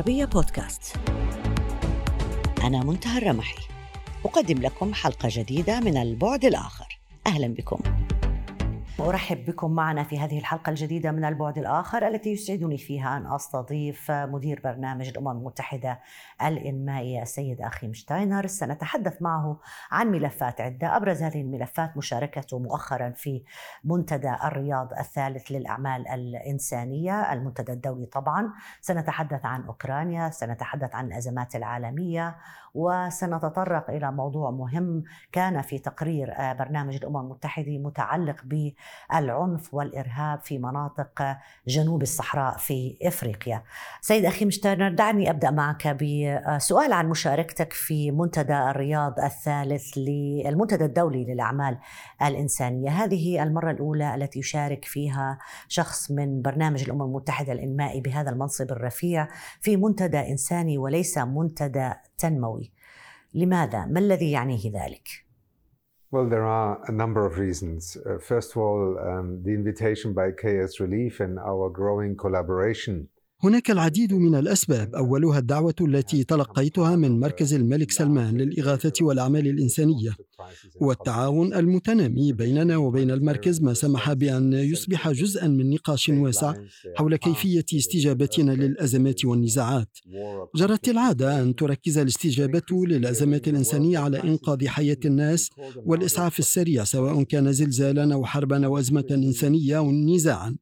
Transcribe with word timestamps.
العربية 0.00 0.24
بودكاست. 0.24 0.96
أنا 2.62 2.84
منتهى 2.84 3.18
الرمحي. 3.18 3.62
أقدم 4.24 4.62
لكم 4.62 4.94
حلقة 4.94 5.28
جديدة 5.32 5.80
من 5.80 5.96
البعد 5.96 6.44
الآخر. 6.44 6.98
أهلا 7.26 7.46
بكم. 7.46 7.99
أرحب 9.00 9.44
بكم 9.44 9.70
معنا 9.70 10.02
في 10.02 10.18
هذه 10.18 10.38
الحلقة 10.38 10.70
الجديدة 10.70 11.12
من 11.12 11.24
البعد 11.24 11.58
الآخر 11.58 12.08
التي 12.08 12.32
يسعدني 12.32 12.78
فيها 12.78 13.16
أن 13.16 13.32
أستضيف 13.32 14.10
مدير 14.10 14.60
برنامج 14.64 15.08
الأمم 15.08 15.28
المتحدة 15.28 16.00
الإنمائي 16.42 17.22
السيد 17.22 17.60
أخيم 17.60 17.94
شتاينر. 17.94 18.46
سنتحدث 18.46 19.22
معه 19.22 19.60
عن 19.90 20.10
ملفات 20.10 20.60
عدة 20.60 20.96
أبرز 20.96 21.22
هذه 21.22 21.40
الملفات 21.40 21.96
مشاركته 21.96 22.58
مؤخرا 22.58 23.10
في 23.10 23.42
منتدى 23.84 24.34
الرياض 24.44 24.92
الثالث 24.92 25.50
للأعمال 25.50 26.08
الإنسانية 26.08 27.32
المنتدى 27.32 27.72
الدولي 27.72 28.06
طبعا. 28.06 28.52
سنتحدث 28.80 29.46
عن 29.46 29.62
أوكرانيا 29.62 30.30
سنتحدث 30.30 30.94
عن 30.94 31.06
الأزمات 31.06 31.56
العالمية 31.56 32.36
وسنتطرق 32.74 33.90
إلى 33.90 34.12
موضوع 34.12 34.50
مهم 34.50 35.04
كان 35.32 35.62
في 35.62 35.78
تقرير 35.78 36.34
برنامج 36.38 36.94
الأمم 36.94 37.16
المتحدة 37.16 37.78
متعلق 37.78 38.36
ب 38.44 38.72
العنف 39.14 39.74
والإرهاب 39.74 40.40
في 40.40 40.58
مناطق 40.58 41.36
جنوب 41.66 42.02
الصحراء 42.02 42.56
في 42.56 42.98
إفريقيا. 43.02 43.62
سيد 44.00 44.24
أخي 44.24 44.44
مشترنر 44.44 44.94
دعني 44.94 45.30
أبدأ 45.30 45.50
معك 45.50 45.88
بسؤال 45.88 46.92
عن 46.92 47.08
مشاركتك 47.08 47.72
في 47.72 48.10
منتدى 48.10 48.54
الرياض 48.54 49.20
الثالث 49.20 49.92
للمنتدى 49.96 50.84
الدولي 50.84 51.24
للأعمال 51.24 51.78
الإنسانية، 52.22 52.90
هذه 52.90 53.42
المرة 53.42 53.70
الأولى 53.70 54.14
التي 54.14 54.38
يشارك 54.38 54.84
فيها 54.84 55.38
شخص 55.68 56.10
من 56.10 56.42
برنامج 56.42 56.82
الأمم 56.82 57.02
المتحدة 57.02 57.52
الإنمائي 57.52 58.00
بهذا 58.00 58.30
المنصب 58.30 58.70
الرفيع 58.70 59.28
في 59.60 59.76
منتدى 59.76 60.18
إنساني 60.18 60.78
وليس 60.78 61.18
منتدى 61.18 61.92
تنموي. 62.18 62.72
لماذا؟ 63.34 63.84
ما 63.84 64.00
الذي 64.00 64.30
يعنيه 64.30 64.72
ذلك؟ 64.72 65.29
Well, 66.12 66.28
there 66.28 66.44
are 66.44 66.82
a 66.88 66.92
number 66.92 67.24
of 67.24 67.38
reasons. 67.38 67.96
Uh, 68.04 68.18
first 68.18 68.50
of 68.50 68.56
all, 68.56 68.98
um, 68.98 69.44
the 69.44 69.50
invitation 69.50 70.12
by 70.12 70.32
KS 70.32 70.80
Relief 70.80 71.20
and 71.20 71.38
our 71.38 71.70
growing 71.70 72.16
collaboration 72.16 73.08
هناك 73.42 73.70
العديد 73.70 74.14
من 74.14 74.34
الأسباب. 74.34 74.94
أولها 74.94 75.38
الدعوة 75.38 75.74
التي 75.80 76.24
تلقيتها 76.24 76.96
من 76.96 77.20
مركز 77.20 77.54
الملك 77.54 77.90
سلمان 77.90 78.36
للإغاثة 78.36 78.92
والأعمال 79.04 79.48
الإنسانية 79.48 80.16
والتعاون 80.80 81.54
المتنامي 81.54 82.32
بيننا 82.32 82.76
وبين 82.76 83.10
المركز. 83.10 83.62
ما 83.62 83.74
سمح 83.74 84.12
بأن 84.12 84.52
يصبح 84.52 85.10
جزءا 85.10 85.48
من 85.48 85.70
نقاش 85.70 86.08
واسع 86.08 86.54
حول 86.96 87.16
كيفية 87.16 87.64
استجابتنا 87.74 88.52
للأزمات 88.52 89.24
والنزاعات. 89.24 89.98
جرت 90.56 90.88
العادة 90.88 91.42
أن 91.42 91.54
تركز 91.54 91.98
الاستجابة 91.98 92.86
للأزمات 92.86 93.48
الإنسانية 93.48 93.98
على 93.98 94.22
إنقاذ 94.22 94.66
حياة 94.66 95.00
الناس 95.04 95.50
والإسعاف 95.76 96.38
السريع 96.38 96.84
سواء 96.84 97.22
كان 97.22 97.52
زلزالا 97.52 98.14
أو 98.14 98.24
حربا 98.24 98.66
أو 98.66 98.78
أزمة 98.78 99.06
إنسانية 99.10 99.78
أو 99.78 99.92
نزاعا. 99.92 100.56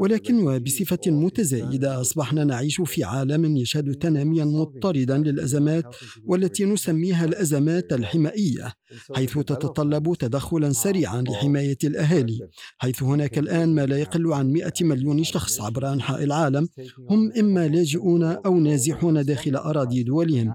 ولكن 0.00 0.34
وبصفة 0.34 1.00
متزايدة 1.06 2.00
أصبحنا 2.22 2.44
نعيش 2.44 2.80
في 2.80 3.04
عالم 3.04 3.56
يشهد 3.56 3.94
تناميا 3.94 4.44
مضطردا 4.44 5.18
للأزمات 5.18 5.96
والتي 6.24 6.64
نسميها 6.64 7.24
الأزمات 7.24 7.92
الحمائية 7.92 8.72
حيث 9.14 9.38
تتطلب 9.38 10.14
تدخلا 10.18 10.72
سريعا 10.72 11.22
لحماية 11.22 11.78
الأهالي 11.84 12.48
حيث 12.78 13.02
هناك 13.02 13.38
الآن 13.38 13.74
ما 13.74 13.86
لا 13.86 13.98
يقل 13.98 14.32
عن 14.32 14.52
100 14.52 14.72
مليون 14.80 15.24
شخص 15.24 15.60
عبر 15.60 15.92
أنحاء 15.92 16.24
العالم 16.24 16.68
هم 17.10 17.32
إما 17.38 17.68
لاجئون 17.68 18.22
أو 18.22 18.60
نازحون 18.60 19.24
داخل 19.24 19.56
أراضي 19.56 20.02
دولهم. 20.02 20.54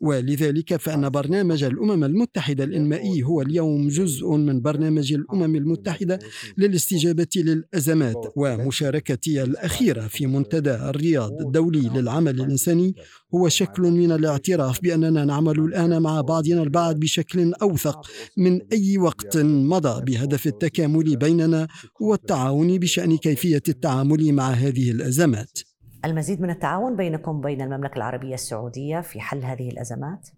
ولذلك 0.00 0.76
فإن 0.76 1.08
برنامج 1.08 1.64
الأمم 1.64 2.04
المتحدة 2.04 2.64
الإنمائي 2.64 3.22
هو 3.22 3.42
اليوم 3.42 3.88
جزء 3.88 4.30
من 4.30 4.60
برنامج 4.60 5.12
الأمم 5.12 5.56
المتحدة 5.56 6.18
للاستجابة 6.58 7.26
للأزمات 7.36 8.32
ومشاركتي 8.36 9.42
الأخيرة 9.42 10.06
في 10.06 10.26
منتدى 10.26 10.70
الرياض 10.90 11.32
الدولي 11.40 11.88
للعمل 11.94 12.40
الإنساني 12.40 12.94
هو 13.34 13.48
شكل 13.48 13.82
من 13.82 14.12
الاعتراف 14.12 14.82
بأننا 14.82 15.24
نعمل 15.24 15.60
الآن 15.60 16.02
مع 16.02 16.20
بعضنا 16.20 16.62
البعض 16.62 16.96
بشكل 16.96 17.52
أوثق 17.62 18.06
من 18.36 18.60
أي 18.72 18.98
وقت 18.98 19.36
مضى 19.36 20.04
بهدف 20.04 20.46
التكامل 20.46 21.16
بيننا 21.16 21.68
والتعاون 22.00 22.78
بشأن 22.78 23.16
كيفية 23.16 23.62
التعامل 23.68 24.32
مع 24.32 24.50
هذه 24.50 24.90
الأزمات. 24.90 25.58
المزيد 26.04 26.40
من 26.40 26.50
التعاون 26.50 26.96
بينكم 26.96 27.36
وبين 27.38 27.60
المملكة 27.62 27.96
العربية 27.96 28.34
السعودية 28.34 29.00
في 29.00 29.20
حل 29.20 29.44
هذه 29.44 29.68
الأزمات؟ 29.68 30.28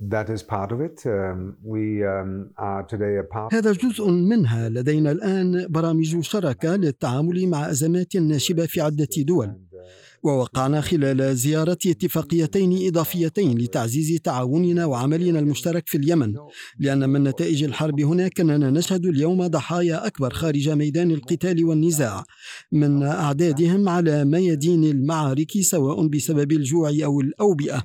Um, 0.00 1.56
um, 1.66 3.48
هذا 3.52 3.72
جزء 3.72 4.10
منها. 4.10 4.68
لدينا 4.68 5.10
الآن 5.12 5.66
برامج 5.68 6.20
شراكة 6.20 6.76
للتعامل 6.76 7.48
مع 7.48 7.70
أزمات 7.70 8.16
ناشبة 8.16 8.66
في 8.66 8.80
عدة 8.80 9.08
دول. 9.18 9.54
ووقعنا 10.22 10.80
خلال 10.80 11.36
زيارة 11.36 11.78
اتفاقيتين 11.86 12.86
إضافيتين 12.86 13.58
لتعزيز 13.58 14.20
تعاوننا 14.24 14.84
وعملنا 14.86 15.38
المشترك 15.38 15.88
في 15.88 15.98
اليمن 15.98 16.34
لأن 16.78 17.08
من 17.08 17.24
نتائج 17.24 17.62
الحرب 17.64 18.00
هناك 18.00 18.40
أننا 18.40 18.70
نشهد 18.70 19.06
اليوم 19.06 19.46
ضحايا 19.46 20.06
أكبر 20.06 20.32
خارج 20.34 20.68
ميدان 20.68 21.10
القتال 21.10 21.64
والنزاع 21.64 22.24
من 22.72 23.02
أعدادهم 23.02 23.88
على 23.88 24.24
ميادين 24.24 24.84
المعارك 24.84 25.60
سواء 25.60 26.06
بسبب 26.06 26.52
الجوع 26.52 26.90
أو 27.04 27.20
الأوبئة 27.20 27.82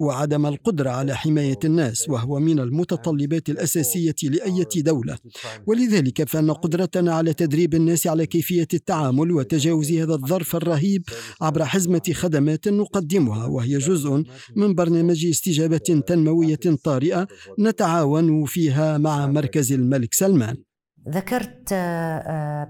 وعدم 0.00 0.46
القدرة 0.46 0.90
على 0.90 1.16
حماية 1.16 1.58
الناس 1.64 2.08
وهو 2.08 2.38
من 2.38 2.58
المتطلبات 2.58 3.48
الأساسية 3.48 4.14
لأي 4.22 4.66
دولة. 4.76 5.18
ولذلك 5.66 6.28
فإن 6.28 6.50
قدرتنا 6.50 7.14
على 7.14 7.34
تدريب 7.34 7.74
الناس 7.74 8.06
على 8.06 8.26
كيفية 8.26 8.68
التعامل 8.74 9.32
وتجاوز 9.32 9.92
هذا 9.92 10.14
الظرف 10.14 10.56
الرهيب 10.56 11.02
عبر 11.40 11.64
حزمة 11.76 12.12
خدمات 12.12 12.68
نقدمها 12.68 13.46
وهي 13.46 13.78
جزء 13.78 14.24
من 14.56 14.74
برنامج 14.74 15.26
استجابة 15.26 16.02
تنموية 16.06 16.60
طارئة 16.84 17.28
نتعاون 17.58 18.44
فيها 18.44 18.98
مع 18.98 19.26
مركز 19.26 19.72
الملك 19.72 20.14
سلمان 20.14 20.56
ذكرت 21.08 21.74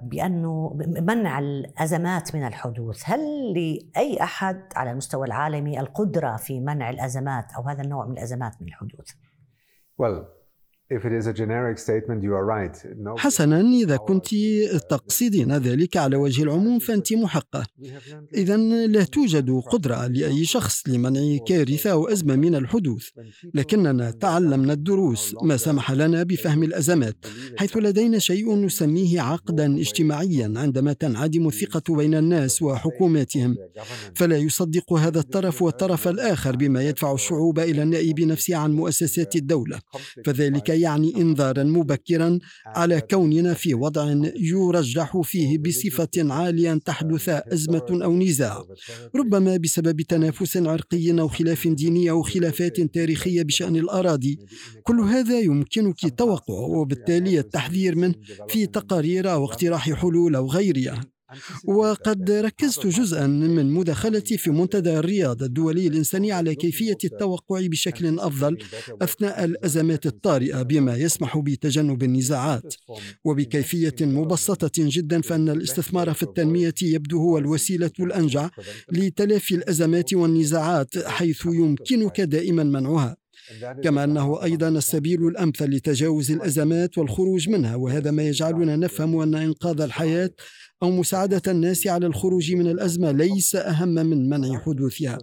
بأنه 0.02 0.78
منع 1.00 1.38
الأزمات 1.38 2.34
من 2.34 2.46
الحدوث 2.46 3.02
هل 3.04 3.20
لأي 3.54 4.22
أحد 4.22 4.62
على 4.76 4.90
المستوى 4.90 5.26
العالمي 5.26 5.80
القدرة 5.80 6.36
في 6.36 6.60
منع 6.60 6.90
الأزمات 6.90 7.52
أو 7.56 7.62
هذا 7.62 7.82
النوع 7.82 8.06
من 8.06 8.12
الأزمات 8.12 8.52
من 8.60 8.68
الحدوث؟ 8.68 9.10
Well, 10.02 10.35
حسنا 13.16 13.60
إذا 13.60 13.96
كنت 13.96 14.26
تقصدين 14.90 15.56
ذلك 15.56 15.96
على 15.96 16.16
وجه 16.16 16.42
العموم 16.42 16.78
فأنت 16.78 17.12
محقة. 17.12 17.66
إذا 18.34 18.56
لا 18.86 19.04
توجد 19.04 19.50
قدرة 19.50 20.06
لأي 20.06 20.44
شخص 20.44 20.88
لمنع 20.88 21.36
كارثة 21.46 21.90
أو 21.90 22.08
أزمة 22.08 22.36
من 22.36 22.54
الحدوث. 22.54 23.08
لكننا 23.54 24.10
تعلمنا 24.10 24.72
الدروس 24.72 25.36
ما 25.42 25.56
سمح 25.56 25.92
لنا 25.92 26.22
بفهم 26.22 26.62
الأزمات 26.62 27.16
حيث 27.56 27.76
لدينا 27.76 28.18
شيء 28.18 28.54
نسميه 28.54 29.20
عقدا 29.20 29.76
اجتماعيا 29.80 30.52
عندما 30.56 30.92
تنعدم 30.92 31.48
الثقة 31.48 31.96
بين 31.96 32.14
الناس 32.14 32.62
وحكوماتهم. 32.62 33.56
فلا 34.14 34.36
يصدق 34.36 34.92
هذا 34.92 35.20
الطرف 35.20 35.62
والطرف 35.62 36.08
الآخر 36.08 36.56
بما 36.56 36.88
يدفع 36.88 37.14
الشعوب 37.14 37.58
إلى 37.58 37.82
النائب 37.82 38.20
نفسه 38.20 38.56
عن 38.56 38.72
مؤسسات 38.72 39.36
الدولة. 39.36 39.80
فذلك 40.24 40.75
يعني 40.76 41.16
إنذارا 41.16 41.64
مبكرا 41.64 42.38
على 42.66 43.00
كوننا 43.00 43.54
في 43.54 43.74
وضع 43.74 44.14
يرجح 44.36 45.20
فيه 45.20 45.58
بصفة 45.58 46.08
عالية 46.16 46.72
ان 46.72 46.82
تحدث 46.82 47.28
أزمة 47.28 48.00
أو 48.04 48.16
نزاع. 48.18 48.62
ربما 49.16 49.56
بسبب 49.56 50.00
تنافس 50.00 50.56
عرقي 50.56 51.20
أو 51.20 51.28
خلاف 51.28 51.68
ديني 51.68 52.10
أو 52.10 52.22
خلافات 52.22 52.80
تاريخية 52.80 53.42
بشأن 53.42 53.76
الأراضي. 53.76 54.38
كل 54.82 55.00
هذا 55.00 55.40
يمكنك 55.40 56.18
توقعه 56.18 56.70
وبالتالي 56.78 57.38
التحذير 57.38 57.96
منه 57.96 58.14
في 58.48 58.66
تقارير 58.66 59.32
أو 59.32 59.44
اقتراح 59.44 59.92
حلول 59.92 60.36
أو 60.36 60.46
غيرها. 60.46 61.15
وقد 61.64 62.30
ركزت 62.30 62.86
جزءا 62.86 63.26
من 63.26 63.70
مداخلتي 63.70 64.38
في 64.38 64.50
منتدى 64.50 64.98
الرياض 64.98 65.42
الدولي 65.42 65.86
الإنساني 65.86 66.32
على 66.32 66.54
كيفية 66.54 66.98
التوقع 67.04 67.66
بشكل 67.66 68.18
أفضل 68.18 68.58
أثناء 69.02 69.44
الأزمات 69.44 70.06
الطارئة 70.06 70.62
بما 70.62 70.96
يسمح 70.96 71.38
بتجنب 71.38 72.02
النزاعات 72.02 72.74
وبكيفية 73.24 73.94
مبسطة 74.00 74.70
جدا 74.78 75.20
فإن 75.20 75.48
الاستثمار 75.48 76.14
في 76.14 76.22
التنمية 76.22 76.74
يبدو 76.82 77.18
هو 77.18 77.38
الوسيلة 77.38 77.90
الأنجع 78.00 78.50
لتلافي 78.92 79.54
الأزمات 79.54 80.14
والنزاعات 80.14 80.98
حيث 80.98 81.46
يمكنك 81.46 82.20
دائما 82.20 82.64
منعها 82.64 83.16
كما 83.84 84.04
أنه 84.04 84.42
أيضا 84.42 84.68
السبيل 84.68 85.26
الأمثل 85.26 85.70
لتجاوز 85.70 86.30
الأزمات 86.30 86.98
والخروج 86.98 87.48
منها 87.48 87.76
وهذا 87.76 88.10
ما 88.10 88.22
يجعلنا 88.22 88.76
نفهم 88.76 89.20
أن 89.20 89.34
إنقاذ 89.34 89.80
الحياة 89.80 90.30
أو 90.82 90.90
مساعدة 90.90 91.42
الناس 91.48 91.86
على 91.86 92.06
الخروج 92.06 92.52
من 92.52 92.66
الأزمة 92.66 93.10
ليس 93.10 93.54
أهم 93.54 93.88
من 93.88 94.28
منع 94.28 94.58
حدوثها 94.58 95.18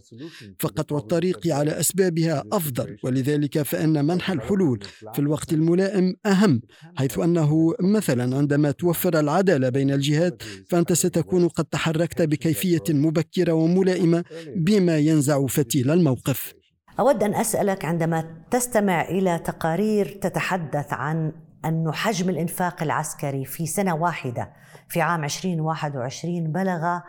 فقط 0.59 0.91
والطريق 0.91 1.47
على 1.47 1.79
أسبابها 1.79 2.43
أفضل 2.51 2.97
ولذلك 3.03 3.61
فإن 3.61 4.05
منح 4.05 4.31
الحلول 4.31 4.79
في 5.13 5.19
الوقت 5.19 5.53
الملائم 5.53 6.15
أهم 6.25 6.61
حيث 6.95 7.19
أنه 7.19 7.73
مثلا 7.81 8.37
عندما 8.37 8.71
توفر 8.71 9.19
العدالة 9.19 9.69
بين 9.69 9.91
الجهات 9.91 10.43
فأنت 10.69 10.93
ستكون 10.93 11.47
قد 11.47 11.65
تحركت 11.65 12.21
بكيفية 12.21 12.83
مبكرة 12.89 13.53
وملائمة 13.53 14.23
بما 14.55 14.97
ينزع 14.97 15.45
فتيل 15.45 15.91
الموقف. 15.91 16.62
أود 16.99 17.23
أن 17.23 17.35
أسألك 17.35 17.85
عندما 17.85 18.43
تستمع 18.51 19.01
إلى 19.01 19.39
تقارير 19.39 20.19
تتحدث 20.21 20.93
عن 20.93 21.31
أن 21.65 21.91
حجم 21.93 22.29
الإنفاق 22.29 22.83
العسكري 22.83 23.45
في 23.45 23.65
سنة 23.65 23.95
واحدة 23.95 24.53
في 24.89 25.01
عام 25.01 25.23
2021 25.23 26.51
بلغ 26.51 26.99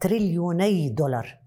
تريليوني 0.00 0.88
دولار 0.88 1.38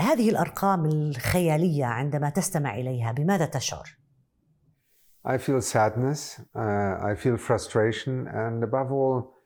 هذه 0.00 0.30
الأرقام 0.30 0.86
الخيالية 0.86 1.84
عندما 1.84 2.30
تستمع 2.30 2.74
إليها 2.74 3.12
بماذا 3.12 3.46
تشعر؟ 3.46 3.98
I 5.28 5.36
feel 5.36 5.60
sadness, 5.60 6.40
uh, 6.54 7.10
I 7.10 7.14
feel 7.14 7.36
frustration 7.36 8.28
and 8.28 8.64
above 8.64 8.92
all 8.92 9.38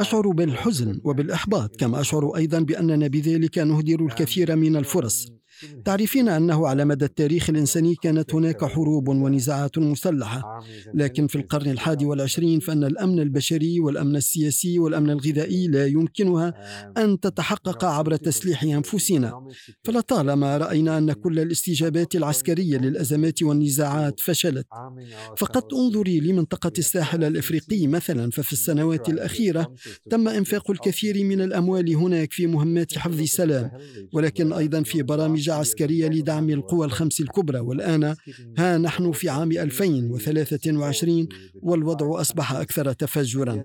أشعر 0.00 0.28
بالحزن 0.28 1.00
وبالإحباط 1.04 1.76
كما 1.76 2.00
أشعر 2.00 2.36
أيضا 2.36 2.60
بأننا 2.60 3.06
بذلك 3.06 3.58
نهدر 3.58 4.06
الكثير 4.06 4.56
من 4.56 4.76
الفرص 4.76 5.32
تعرفين 5.84 6.28
أنه 6.28 6.66
على 6.68 6.84
مدى 6.84 7.04
التاريخ 7.04 7.50
الإنساني 7.50 7.94
كانت 7.94 8.34
هناك 8.34 8.64
حروب 8.64 9.08
ونزاعات 9.08 9.78
مسلحة. 9.78 10.60
لكن 10.94 11.26
في 11.26 11.36
القرن 11.36 11.70
الحادي 11.70 12.06
والعشرين 12.06 12.60
فإن 12.60 12.84
الأمن 12.84 13.20
البشري 13.20 13.80
والأمن 13.80 14.16
السياسي 14.16 14.78
والأمن 14.78 15.10
الغذائي 15.10 15.68
لا 15.68 15.86
يمكنها 15.86 16.54
أن 16.96 17.20
تتحقق 17.20 17.84
عبر 17.84 18.16
تسليح 18.16 18.62
أنفسنا. 18.62 19.46
فلطالما 19.84 20.56
رأينا 20.56 20.98
أن 20.98 21.12
كل 21.12 21.38
الاستجابات 21.38 22.14
العسكرية 22.14 22.78
للأزمات 22.78 23.42
والنزاعات 23.42 24.20
فشلت. 24.20 24.66
فقط 25.36 25.74
انظري 25.74 26.20
لمنطقة 26.20 26.72
الساحل 26.78 27.24
الإفريقي 27.24 27.86
مثلا 27.86 28.30
ففي 28.30 28.52
السنوات 28.52 29.08
الأخيرة 29.08 29.74
تم 30.10 30.28
إنفاق 30.28 30.70
الكثير 30.70 31.24
من 31.24 31.40
الأموال 31.40 31.96
هناك 31.96 32.32
في 32.32 32.46
مهمات 32.46 32.98
حفظ 32.98 33.20
السلام 33.20 33.70
ولكن 34.12 34.52
أيضا 34.52 34.82
في 34.82 35.02
برامج 35.02 35.37
عسكرية 35.50 36.08
لدعم 36.08 36.50
القوى 36.50 36.86
الخمس 36.86 37.20
الكبرى. 37.20 37.58
والآن 37.58 38.14
ها 38.58 38.78
نحن 38.78 39.12
في 39.12 39.28
عام 39.28 39.52
2023 39.52 41.28
والوضع 41.62 42.20
أصبح 42.20 42.52
أكثر 42.52 42.92
تفجرا. 42.92 43.64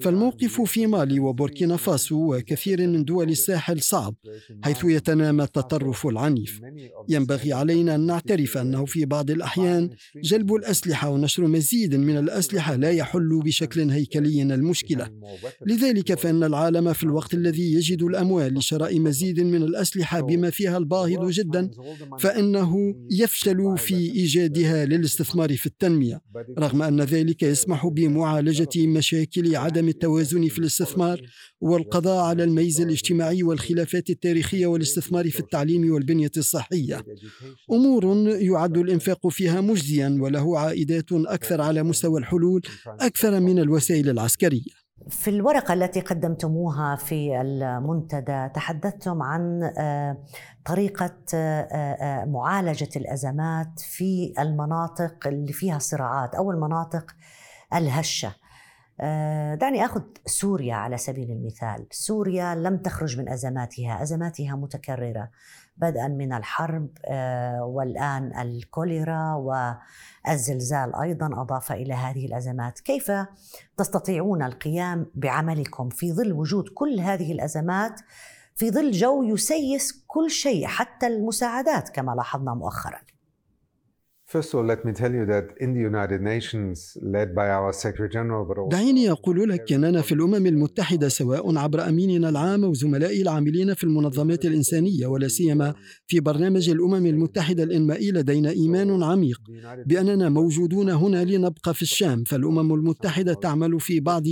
فالموقف 0.00 0.60
في 0.60 0.86
مالي 0.86 1.20
وبوركينا 1.20 1.76
فاسو 1.76 2.34
وكثير 2.34 2.86
من 2.86 3.04
دول 3.04 3.28
الساحل 3.28 3.80
صعب 3.82 4.14
حيث 4.62 4.84
يتنامى 4.84 5.42
التطرف 5.44 6.06
العنيف. 6.06 6.60
ينبغي 7.08 7.52
علينا 7.52 7.94
أن 7.94 8.06
نعترف 8.06 8.58
أنه 8.58 8.84
في 8.84 9.04
بعض 9.04 9.30
الأحيان 9.30 9.90
جلب 10.16 10.54
الأسلحة 10.54 11.08
ونشر 11.10 11.46
مزيد 11.46 11.94
من 11.94 12.18
الأسلحة 12.18 12.76
لا 12.76 12.90
يحل 12.90 13.40
بشكل 13.44 13.90
هيكلي 13.90 14.42
المشكلة. 14.42 15.10
لذلك 15.66 16.14
فإن 16.14 16.44
العالم 16.44 16.92
في 16.92 17.02
الوقت 17.04 17.34
الذي 17.34 17.72
يجد 17.72 18.02
الأموال 18.02 18.54
لشراء 18.54 19.00
مزيد 19.00 19.40
من 19.40 19.62
الأسلحة 19.62 20.20
بما 20.20 20.50
فيها 20.50 20.78
الباهظ 21.14 21.30
جدا 21.30 21.70
فإنه 22.20 22.94
يفشل 23.10 23.78
في 23.78 23.94
إيجادها 23.94 24.84
للاستثمار 24.84 25.56
في 25.56 25.66
التنمية. 25.66 26.20
رغم 26.58 26.82
أن 26.82 27.00
ذلك 27.00 27.42
يسمح 27.42 27.86
بمعالجة 27.86 28.86
مشاكل 28.86 29.56
عدم 29.56 29.88
التوازن 29.88 30.48
في 30.48 30.58
الاستثمار 30.58 31.20
والقضاء 31.60 32.24
على 32.24 32.44
الميز 32.44 32.80
الاجتماعي 32.80 33.42
والخلافات 33.42 34.10
التاريخية 34.10 34.66
والاستثمار 34.66 35.30
في 35.30 35.40
التعليم 35.40 35.92
والبنية 35.92 36.30
الصحية. 36.36 37.04
أمور 37.72 38.28
يعد 38.28 38.78
الإنفاق 38.78 39.28
فيها 39.28 39.60
مجزيا 39.60 40.18
وله 40.20 40.58
عائدات 40.58 41.12
أكثر 41.12 41.60
على 41.60 41.82
مستوى 41.82 42.20
الحلول 42.20 42.62
أكثر 42.86 43.40
من 43.40 43.58
الوسائل 43.58 44.08
العسكرية. 44.10 44.83
في 45.08 45.30
الورقة 45.30 45.74
التي 45.74 46.00
قدمتموها 46.00 46.96
في 46.96 47.40
المنتدى 47.40 48.48
تحدثتم 48.54 49.22
عن 49.22 49.72
آه، 49.78 50.18
طريقة 50.64 51.16
آه، 51.34 51.62
آه، 51.72 52.24
معالجة 52.24 52.88
الأزمات 52.96 53.80
في 53.80 54.34
المناطق 54.38 55.26
اللي 55.26 55.52
فيها 55.52 55.78
صراعات 55.78 56.34
أو 56.34 56.50
المناطق 56.50 57.16
الهشة. 57.74 58.34
دعني 59.54 59.84
أخذ 59.84 60.02
سوريا 60.26 60.74
على 60.74 60.96
سبيل 60.96 61.30
المثال. 61.30 61.86
سوريا 61.90 62.54
لم 62.54 62.76
تخرج 62.76 63.18
من 63.18 63.28
أزماتها. 63.28 64.02
أزماتها 64.02 64.56
متكررة. 64.56 65.30
بدءا 65.76 66.08
من 66.08 66.32
الحرب 66.32 66.88
والآن 67.60 68.40
الكوليرا 68.40 69.34
والزلزال 69.34 70.94
أيضا 70.96 71.26
أضاف 71.42 71.72
إلى 71.72 71.94
هذه 71.94 72.26
الأزمات. 72.26 72.80
كيف 72.80 73.12
تستطيعون 73.76 74.42
القيام 74.42 75.06
بعملكم 75.14 75.88
في 75.88 76.12
ظل 76.12 76.32
وجود 76.32 76.68
كل 76.68 77.00
هذه 77.00 77.32
الأزمات 77.32 78.00
في 78.56 78.70
ظل 78.70 78.90
جو 78.90 79.22
يسيس 79.22 80.04
كل 80.06 80.30
شيء 80.30 80.66
حتى 80.66 81.06
المساعدات 81.06 81.88
كما 81.88 82.12
لاحظنا 82.12 82.54
مؤخرا؟ 82.54 83.00
دعيني 88.68 89.10
أقول 89.10 89.48
لك 89.48 89.72
أننا 89.72 90.02
في 90.02 90.12
الأمم 90.14 90.46
المتحدة 90.46 91.08
سواء 91.08 91.56
عبر 91.58 91.88
أميننا 91.88 92.28
العام 92.28 92.64
أو 92.64 92.74
زملائي 92.74 93.22
العاملين 93.22 93.74
في 93.74 93.84
المنظمات 93.84 94.44
الإنسانية 94.44 95.06
ولا 95.06 95.28
سيما 95.28 95.74
في 96.06 96.20
برنامج 96.20 96.70
الأمم 96.70 97.06
المتحدة 97.06 97.62
الإنمائي 97.62 98.12
لدينا 98.12 98.50
إيمان 98.50 99.02
عميق 99.02 99.40
بأننا 99.86 100.28
موجودون 100.28 100.90
هنا 100.90 101.24
لنبقى 101.24 101.74
في 101.74 101.82
الشام. 101.82 102.24
فالأمم 102.24 102.74
المتحدة 102.74 103.34
تعمل 103.34 103.80
في 103.80 104.00
بعض 104.00 104.22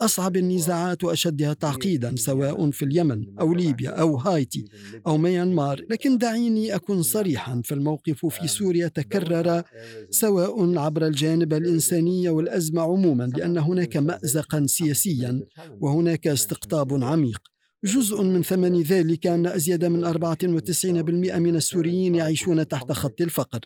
أصعب 0.00 0.36
النزاعات 0.36 1.04
وأشدها 1.04 1.52
تعقيدا 1.52 2.16
سواء 2.16 2.70
في 2.70 2.84
اليمن 2.84 3.24
أو 3.40 3.54
ليبيا 3.54 3.90
أو 3.90 4.16
هايتي 4.16 4.64
أو 5.06 5.16
ميانمار. 5.16 5.80
لكن 5.90 6.18
دعيني 6.18 6.74
أكون 6.74 7.02
صريحا 7.02 7.62
فالموقف 7.64 8.26
في 8.26 8.48
سوريا 8.48 8.88
تكرر 8.88 9.43
ترى 9.44 9.62
سواء 10.10 10.78
عبر 10.78 11.06
الجانب 11.06 11.52
الإنساني 11.52 12.28
والأزمة 12.28 12.82
عموما 12.82 13.24
لأن 13.36 13.58
هناك 13.58 13.96
مأزقا 13.96 14.66
سياسيا 14.66 15.40
وهناك 15.80 16.26
استقطاب 16.26 17.04
عميق. 17.04 17.42
جزء 17.84 18.22
من 18.22 18.42
ثمن 18.42 18.82
ذلك 18.82 19.26
أن 19.26 19.46
أزيد 19.46 19.84
من 19.84 20.04
94% 20.04 21.38
من 21.38 21.56
السوريين 21.56 22.14
يعيشون 22.14 22.68
تحت 22.68 22.92
خط 22.92 23.20
الفقر. 23.20 23.60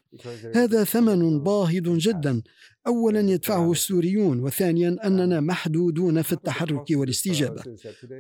هذا 0.55 0.85
ثمن 0.85 1.41
باهظ 1.41 1.97
جدا. 1.97 2.43
اولا 2.89 3.21
يدفعه 3.21 3.73
السوريون 3.73 4.41
وثانيا 4.41 4.97
اننا 5.07 5.41
محدودون 5.41 6.23
في 6.23 6.33
التحرك 6.33 6.85
والاستجابه 6.91 7.63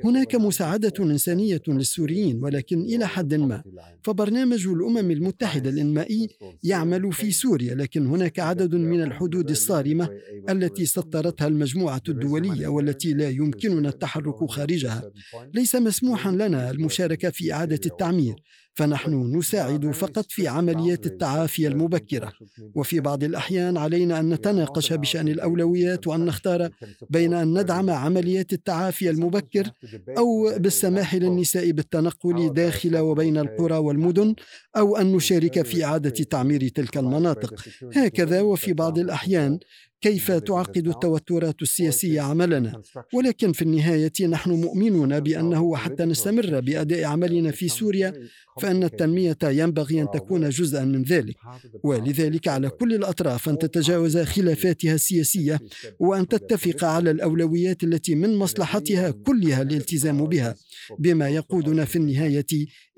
هناك 0.04 0.34
مساعده 0.34 0.92
انسانيه 1.00 1.62
للسوريين 1.68 2.44
ولكن 2.44 2.80
إلى 2.82 3.06
حد 3.06 3.34
ما 3.34 3.62
فبرنامج 4.02 4.66
الامم 4.66 5.10
المتحده 5.10 5.70
الانمائي 5.70 6.28
يعمل 6.62 7.12
في 7.12 7.30
سوريا 7.30 7.74
لكن 7.74 8.06
هناك 8.06 8.38
عدد 8.38 8.74
من 8.74 9.02
الحدود 9.02 9.50
الصارمه 9.50 10.08
التي 10.48 10.86
سطرتها 10.86 11.46
المجموعه 11.46 12.02
الدوليه 12.08 12.68
والتي 12.68 13.12
لا 13.12 13.28
يمكننا 13.28 13.88
التحرك 13.88 14.50
خارجها 14.50 15.10
ليس 15.54 15.76
مسموحا 15.76 16.30
لنا 16.30 16.70
المشاركه 16.70 17.30
في 17.30 17.52
اعاده 17.52 17.80
التعمير 17.86 18.34
فنحن 18.78 19.36
نساعد 19.36 19.90
فقط 19.90 20.26
في 20.28 20.48
عمليات 20.48 21.06
التعافي 21.06 21.66
المبكرة. 21.68 22.32
وفي 22.74 23.00
بعض 23.00 23.24
الأحيان 23.24 23.76
علينا 23.76 24.20
أن 24.20 24.28
نتناقش 24.34 24.92
بشأن 24.92 25.28
الأولويات 25.28 26.06
وأن 26.06 26.24
نختار 26.24 26.70
بين 27.10 27.34
أن 27.34 27.58
ندعم 27.60 27.90
عمليات 27.90 28.52
التعافي 28.52 29.10
المبكر 29.10 29.70
أو 30.18 30.54
بالسماح 30.58 31.14
للنساء 31.14 31.70
بالتنقل 31.70 32.52
داخل 32.52 32.96
وبين 32.98 33.38
القرى 33.38 33.76
والمدن 33.76 34.34
أو 34.76 34.96
أن 34.96 35.12
نشارك 35.12 35.62
في 35.62 35.84
إعادة 35.84 36.10
تعمير 36.10 36.68
تلك 36.68 36.96
المناطق. 36.96 37.54
هكذا 37.96 38.40
وفي 38.40 38.72
بعض 38.72 38.98
الأحيان 38.98 39.58
كيف 40.00 40.30
تعقد 40.30 40.88
التوترات 40.88 41.62
السياسية 41.62 42.20
عملنا؟ 42.20 42.82
ولكن 43.14 43.52
في 43.52 43.62
النهاية 43.62 44.12
نحن 44.28 44.50
مؤمنون 44.50 45.20
بأنه 45.20 45.62
وحتى 45.62 46.04
نستمر 46.04 46.60
بأداء 46.60 47.04
عملنا 47.04 47.50
في 47.50 47.68
سوريا 47.68 48.14
فإن 48.60 48.82
التنمية 48.82 49.38
ينبغي 49.44 50.02
أن 50.02 50.10
تكون 50.10 50.48
جزءا 50.48 50.84
من 50.84 51.02
ذلك. 51.02 51.36
ولذلك 51.84 52.48
على 52.48 52.70
كل 52.70 52.94
الأطراف 52.94 53.48
أن 53.48 53.58
تتجاوز 53.58 54.18
خلافاتها 54.18 54.94
السياسية 54.94 55.60
وأن 55.98 56.28
تتفق 56.28 56.84
على 56.84 57.10
الأولويات 57.10 57.84
التي 57.84 58.14
من 58.14 58.36
مصلحتها 58.36 59.10
كلها 59.10 59.62
الالتزام 59.62 60.26
بها 60.26 60.54
بما 60.98 61.28
يقودنا 61.28 61.84
في 61.84 61.96
النهاية 61.96 62.46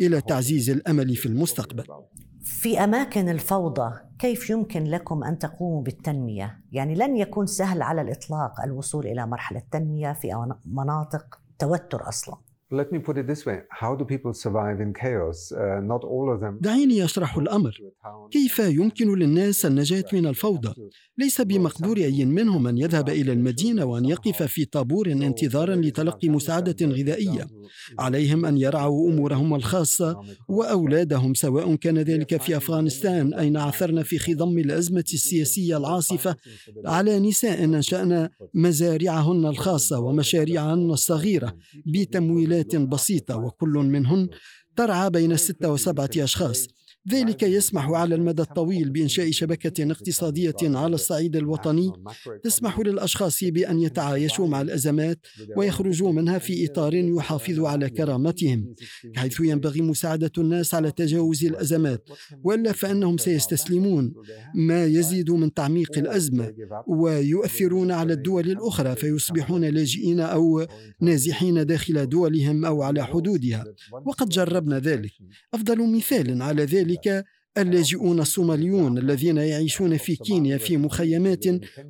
إلى 0.01 0.21
تعزيز 0.21 0.71
الأمل 0.71 1.17
في 1.17 1.27
المستقبل. 1.27 1.85
في 2.43 2.85
أماكن 2.85 3.29
الفوضى 3.29 3.93
كيف 4.19 4.51
يمكن 4.51 4.85
لكم 4.85 5.25
أن 5.25 5.39
تقوموا 5.39 5.83
بالتنمية؟ 5.83 6.61
يعني 6.73 6.95
لن 6.95 7.17
يكون 7.17 7.47
سهل 7.47 7.83
على 7.83 8.01
الإطلاق 8.01 8.61
الوصول 8.65 9.07
إلى 9.07 9.27
مرحلة 9.27 9.63
تنمية 9.73 10.13
في 10.13 10.55
مناطق 10.65 11.41
توتر 11.59 12.09
أصلا. 12.09 12.37
Let 12.73 12.93
me 12.93 12.99
put 13.01 13.17
it 13.19 13.27
this 13.27 13.45
way. 13.47 13.59
How 13.83 13.97
do 13.97 14.05
people 14.05 14.33
survive 14.33 14.81
in 14.81 14.93
chaos? 15.03 15.51
Uh, 15.51 15.81
not 15.83 16.03
all 16.05 16.33
of 16.35 16.41
them. 16.41 16.59
دعيني 16.61 17.05
أشرح 17.05 17.37
الأمر. 17.37 17.81
كيف 18.31 18.59
يمكن 18.59 19.19
للناس 19.19 19.67
النجاة 19.67 20.05
من 20.13 20.27
الفوضى؟ 20.27 20.75
ليس 21.19 21.41
بمقدور 21.41 21.97
أي 21.97 22.25
منهم 22.25 22.67
أن 22.67 22.79
يذهب 22.79 23.09
إلى 23.09 23.33
المدينة 23.33 23.85
وأن 23.85 24.05
يقف 24.05 24.43
في 24.43 24.65
طابور 24.65 25.13
انتظارا 25.13 25.77
لتلقي 25.77 26.29
مساعدة 26.29 26.87
غذائية. 26.87 27.47
عليهم 27.99 28.45
أن 28.47 28.59
يرعوا 28.59 29.11
أمورهم 29.11 29.55
الخاصة 29.55 30.21
وأولادهم 30.49 31.35
سواء 31.35 31.75
كان 31.75 31.99
ذلك 31.99 32.43
في 32.43 32.57
أفغانستان 32.57 33.35
أين 33.35 33.57
عثرنا 33.57 34.03
في 34.03 34.19
خضم 34.19 34.59
الأزمة 34.59 35.05
السياسية 35.15 35.77
العاصفة 35.77 36.37
على 36.87 37.19
نساء 37.19 37.65
أنشأن 37.65 38.29
مزارعهن 38.55 39.47
الخاصة 39.47 40.01
ومشاريعهن 40.01 40.91
الصغيرة 40.91 41.57
بتمويلات 41.87 42.77
بسيطة 42.77 43.37
وكل 43.37 43.69
منهن 43.69 44.29
ترعى 44.77 45.11
بين 45.11 45.37
ستة 45.37 45.73
وسبعة 45.73 46.11
أشخاص. 46.17 46.67
ذلك 47.09 47.43
يسمح 47.43 47.89
على 47.89 48.15
المدى 48.15 48.43
الطويل 48.43 48.91
بإنشاء 48.91 49.31
شبكة 49.31 49.91
اقتصادية 49.91 50.57
على 50.63 50.95
الصعيد 50.95 51.37
الوطني. 51.37 51.93
تسمح 52.43 52.81
للأشخاص 52.81 53.45
بأن 53.45 53.81
يتعايشوا 53.81 54.47
مع 54.47 54.61
الأزمات 54.61 55.19
ويخرجوا 55.57 56.13
منها 56.13 56.39
في 56.39 56.67
إطار 56.67 56.95
يحافظ 56.95 57.61
على 57.61 57.91
كرامتهم 57.91 58.75
حيث 59.17 59.41
ينبغي 59.41 59.81
مساعدة 59.83 60.31
الناس 60.39 60.75
على 60.75 60.93
تجاوز 60.93 61.45
الأزمات 61.45 62.09
وإلا 62.45 62.73
فإنهم 62.73 63.19
سيستسلمون. 63.19 64.13
ما 64.55 64.85
يزيد 64.85 65.31
من 65.31 65.55
تعميق 65.55 65.99
الأزمة 65.99 66.53
ويؤثرون 66.87 67.91
على 67.91 68.13
الدول 68.13 68.51
الأخرى 68.51 68.97
فيصبحون 68.97 69.65
لاجئين 69.65 70.21
أو 70.21 70.67
نازحين 71.01 71.67
داخل 71.67 72.09
دولهم 72.09 72.65
أو 72.65 72.83
على 72.83 73.07
حدودها. 73.07 73.65
وقد 74.07 74.29
جربنا 74.29 74.79
ذلك. 74.79 75.13
أفضل 75.55 75.97
مثال 75.97 76.43
على 76.43 76.65
ذلك 76.65 76.91
ذلك 77.09 77.25
اللاجئون 77.59 78.21
الصوماليون 78.21 78.99
الذين 78.99 79.37
يعيشون 79.37 79.97
في 79.97 80.17
كينيا 80.17 80.59
في 80.59 80.77
مخيمات 80.77 81.45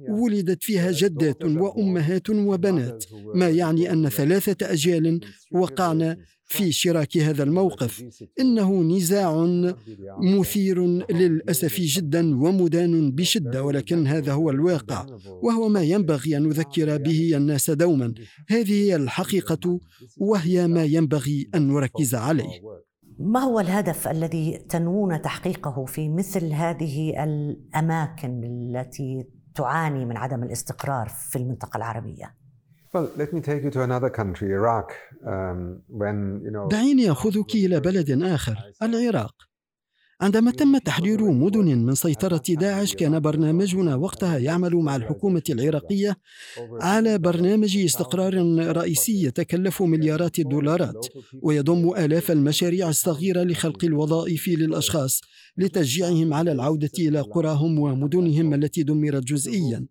ولدت 0.09 0.63
فيها 0.63 0.91
جدات 0.91 1.45
وأمهات 1.45 2.31
وبنات 2.31 3.05
ما 3.35 3.49
يعني 3.49 3.93
أن 3.93 4.09
ثلاثة 4.09 4.73
أجيال 4.73 5.21
وقعنا 5.53 6.17
في 6.45 6.73
شراك 6.73 7.17
هذا 7.17 7.43
الموقف. 7.43 8.05
إنه 8.41 8.83
نزاع 8.83 9.47
مثير 10.23 10.87
للأسف 11.11 11.81
جدا 11.81 12.43
ومدان 12.43 13.13
بشدة 13.13 13.63
ولكن 13.63 14.07
هذا 14.07 14.33
هو 14.33 14.51
الواقع 14.51 15.07
وهو 15.43 15.69
ما 15.69 15.83
ينبغي 15.83 16.37
أن 16.37 16.43
نذكر 16.43 16.97
به 16.97 17.37
الناس 17.37 17.71
دوما. 17.71 18.15
هذه 18.49 18.73
هي 18.73 18.97
الحقيقة 18.97 19.81
وهي 20.17 20.67
ما 20.69 20.85
ينبغي 20.85 21.49
أن 21.55 21.69
نركز 21.69 22.15
عليه. 22.15 22.61
ما 23.21 23.41
هو 23.41 23.61
الهدف 23.61 24.09
الذي 24.09 24.59
تنوون 24.69 25.23
تحقيقه 25.23 25.85
في 25.85 26.09
مثل 26.09 26.53
هذه 26.53 27.25
الأماكن 27.25 28.45
التي 28.45 29.27
تعاني 29.55 30.05
من 30.05 30.17
عدم 30.17 30.43
الاستقرار 30.43 31.09
في 31.09 31.37
المنطقة 31.37 31.77
العربية؟ 31.77 32.35
دعيني 36.69 37.11
أخذك 37.11 37.55
إلى 37.55 37.81
بلد 37.81 38.23
آخر 38.23 38.73
العراق 38.83 39.50
عندما 40.21 40.51
تم 40.51 40.79
تحرير 40.79 41.31
مدن 41.31 41.79
من 41.79 41.95
سيطرة 41.95 42.43
داعش 42.49 42.95
كان 42.95 43.21
برنامجنا 43.21 43.95
وقتها 43.95 44.39
يعمل 44.39 44.77
مع 44.77 44.97
الحكومة 44.97 45.43
العراقية 45.51 46.17
على 46.81 47.19
برنامج 47.19 47.77
استقرار 47.77 48.35
رئيسي 48.77 49.23
يتكلف 49.25 49.83
مليارات 49.83 50.39
الدولارات 50.39 51.07
ويضم 51.43 51.91
آلاف 51.97 52.31
المشاريع 52.31 52.89
الصغيرة 52.89 53.43
لخلق 53.43 53.85
الوظائف 53.85 54.49
للأشخاص 54.49 55.21
لتشجيعهم 55.57 56.35
على 56.35 56.53
العودة 56.53 56.91
إلى 56.99 57.21
قراهم 57.21 57.79
ومدنهم 57.79 58.55
التي 58.55 58.83
دمرت 58.83 59.25
جزئيا. 59.25 59.87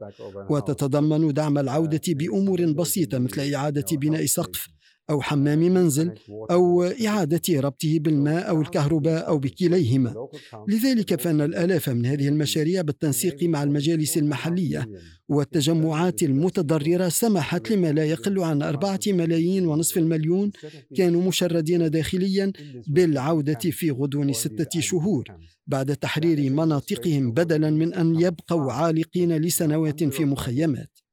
وتتضمن 0.49 1.33
دعم 1.33 1.57
العودة 1.57 2.01
بأمور 2.07 2.71
بسيطة 2.71 3.17
مثل 3.17 3.53
إعادة 3.53 3.85
بناء 3.97 4.25
سقف 4.25 4.67
أو 5.09 5.21
حمام 5.21 5.59
منزل 5.59 6.13
أو 6.51 6.83
إعادة 6.83 7.59
ربطه 7.59 7.99
بالماء 7.99 8.49
أو 8.49 8.61
الكهرباء 8.61 9.27
أو 9.27 9.37
بكليهما. 9.37 10.27
لذلك 10.67 11.21
فإن 11.21 11.41
الآلاف 11.41 11.89
من 11.89 12.05
هذه 12.05 12.27
المشاريع 12.27 12.81
بالتنسيق 12.81 13.43
مع 13.43 13.63
المجالس 13.63 14.17
المحلية 14.17 14.89
والتجمعات 15.29 16.23
المتضررة 16.23 17.09
سمحت 17.09 17.71
لما 17.71 17.91
لا 17.91 18.05
يقل 18.05 18.39
عن 18.39 18.61
أربعة 18.61 18.99
ملايين 19.07 19.65
ونصف 19.67 19.97
المليون 19.97 20.51
كانوا 20.95 21.21
مشردين 21.21 21.89
داخليا 21.89 22.51
بالعودة 22.87 23.59
في 23.71 23.91
غضون 23.91 24.33
ستة 24.33 24.79
شهور 24.79 25.25
بعد 25.67 25.95
تحرير 25.95 26.51
مناطقهم 26.51 27.31
بدلا 27.31 27.69
من 27.69 27.93
أن 27.93 28.19
يبقوا 28.21 28.71
عالقين 28.71 29.37
لسنوات 29.37 30.03
في 30.03 30.25
مخيمات. 30.25 31.08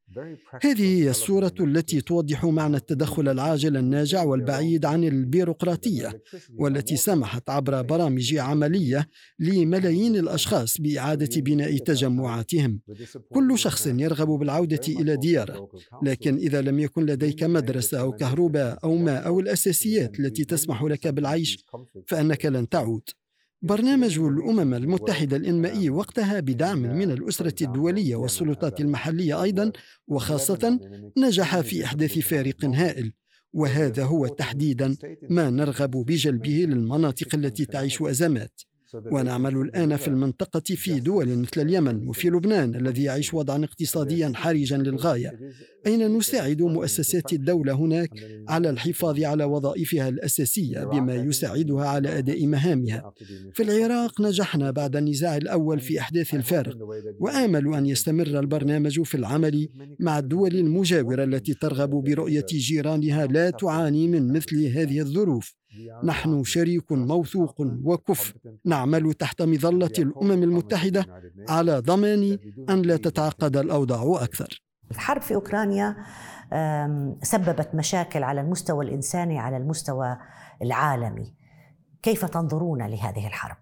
هذه 0.63 1.03
هي 1.03 1.11
الصورة 1.11 1.55
التي 1.61 2.01
توضح 2.01 2.45
معنى 2.45 2.77
التدخل 2.77 3.29
العاجل 3.29 3.77
الناجع 3.77 4.23
والبعيد 4.23 4.85
عن 4.85 5.05
البيروقراطية 5.05 6.23
والتي 6.59 6.97
سمحت 6.97 7.51
عبر 7.51 7.83
برامج 7.83 8.37
عملية 8.37 9.09
لملايين 9.39 10.17
الأشخاص 10.17 10.81
بإعادة 10.81 11.41
بناء 11.41 11.79
تجمعاتهم. 11.79 12.81
كل 13.33 13.59
شخص 13.59 13.87
يرغب 13.87 14.29
بالعودة 14.29 14.81
إلى 14.89 15.17
دياره 15.17 15.69
لكن 16.03 16.37
إذا 16.37 16.61
لم 16.61 16.79
يكن 16.79 17.07
لديك 17.07 17.43
مدرسة 17.43 18.01
أو 18.01 18.13
كهرباء 18.13 18.79
أو 18.85 18.97
ماء 18.97 19.27
أو 19.27 19.41
الأساسيات 19.41 20.21
التي 20.21 20.45
تسمح 20.45 20.83
لك 20.83 21.09
بالعيش 21.09 21.65
فإنك 22.07 22.47
لن 22.47 22.69
تعود. 22.69 23.03
برنامج 23.67 24.19
الأمم 24.19 24.75
المتحدة 24.75 25.37
الإنمائي 25.37 25.91
وقتها 25.91 26.41
بدعم 26.41 26.79
من 26.79 27.11
الأسرة 27.11 27.65
الدولية 27.65 28.17
والسلطات 28.17 28.81
المحلية 28.81 29.43
أيضا 29.43 29.73
وخاصة 30.09 30.81
نجح 31.19 31.61
في 31.61 31.85
إحداث 31.85 32.19
فارق 32.19 32.65
هائل. 32.65 33.13
وهذا 33.53 34.05
هو 34.05 34.27
تحديدا 34.27 34.97
ما 35.31 35.51
نرغب 35.51 35.91
بجلبه 35.91 36.67
للمناطق 36.69 37.35
التي 37.35 37.65
تعيش 37.65 38.03
أزمات. 38.03 38.61
ونعمل 39.13 39.57
الآن 39.57 39.97
في 39.97 40.09
المنطقة 40.09 40.61
في 40.61 41.01
دول 41.01 41.39
مثل 41.39 41.61
اليمن 41.61 42.09
وفي 42.09 42.29
لبنان 42.29 42.75
الذي 42.75 43.03
يعيش 43.03 43.35
وضعا 43.35 43.65
اقتصاديا 43.65 44.33
حرجا 44.35 44.77
للغاية 44.77 45.39
أين 45.87 46.17
نساعد 46.17 46.63
مؤسسات 46.63 47.33
الدولة 47.33 47.73
هناك 47.73 48.11
على 48.49 48.71
الحفاظ 48.71 49.21
على 49.21 49.45
وظائفها 49.45 50.09
الأساسية 50.09 50.85
بما 50.85 51.15
يساعدها 51.15 51.87
على 51.87 52.19
أداء 52.19 52.47
مهامها 52.47 53.13
في 53.55 53.63
العراق 53.63 54.21
نجحنا 54.21 54.71
بعد 54.71 54.97
النزاع 54.97 55.37
الأول 55.37 55.81
في 55.81 56.01
إحداث 56.01 56.35
الفارق 56.35 56.77
وآمل 57.21 57.75
أن 57.75 57.87
يستمر 57.87 58.27
البرنامج 58.27 59.03
في 59.03 59.15
العمل 59.15 59.69
مع 60.01 60.19
الدول 60.19 60.55
المجاورة 60.55 61.25
التي 61.25 61.55
ترغب 61.55 61.91
برؤية 61.91 62.47
جيرانها 62.51 63.27
لا 63.27 63.51
تعاني 63.51 64.09
من 64.09 64.33
مثل 64.33 64.65
هذه 64.67 65.01
الظروف 65.01 65.55
نحن 66.05 66.45
شريك 66.45 66.93
موثوق 66.93 67.55
وكفء. 67.85 68.35
نعمل 68.65 69.13
تحت 69.13 69.43
مظلة 69.43 69.93
الأمم 69.99 70.43
المتحدة 70.43 71.07
على 71.49 71.79
ضمان 71.79 72.39
أن 72.71 72.83
لا 72.83 72.97
تتعقد 72.97 73.57
الأوضاع 73.57 74.25
أكثر. 74.25 74.63
الحرب 74.91 75.23
في 75.23 75.35
أوكرانيا 75.35 75.97
سببت 77.23 77.75
مشاكل 77.75 78.23
على 78.23 78.41
المستوى 78.41 78.85
الإنساني 78.85 79.39
على 79.39 79.57
المستوى 79.57 80.17
العالمي. 80.63 81.35
كيف 82.03 82.25
تنظرون 82.25 82.87
لهذه 82.87 83.27
الحرب؟ 83.27 83.57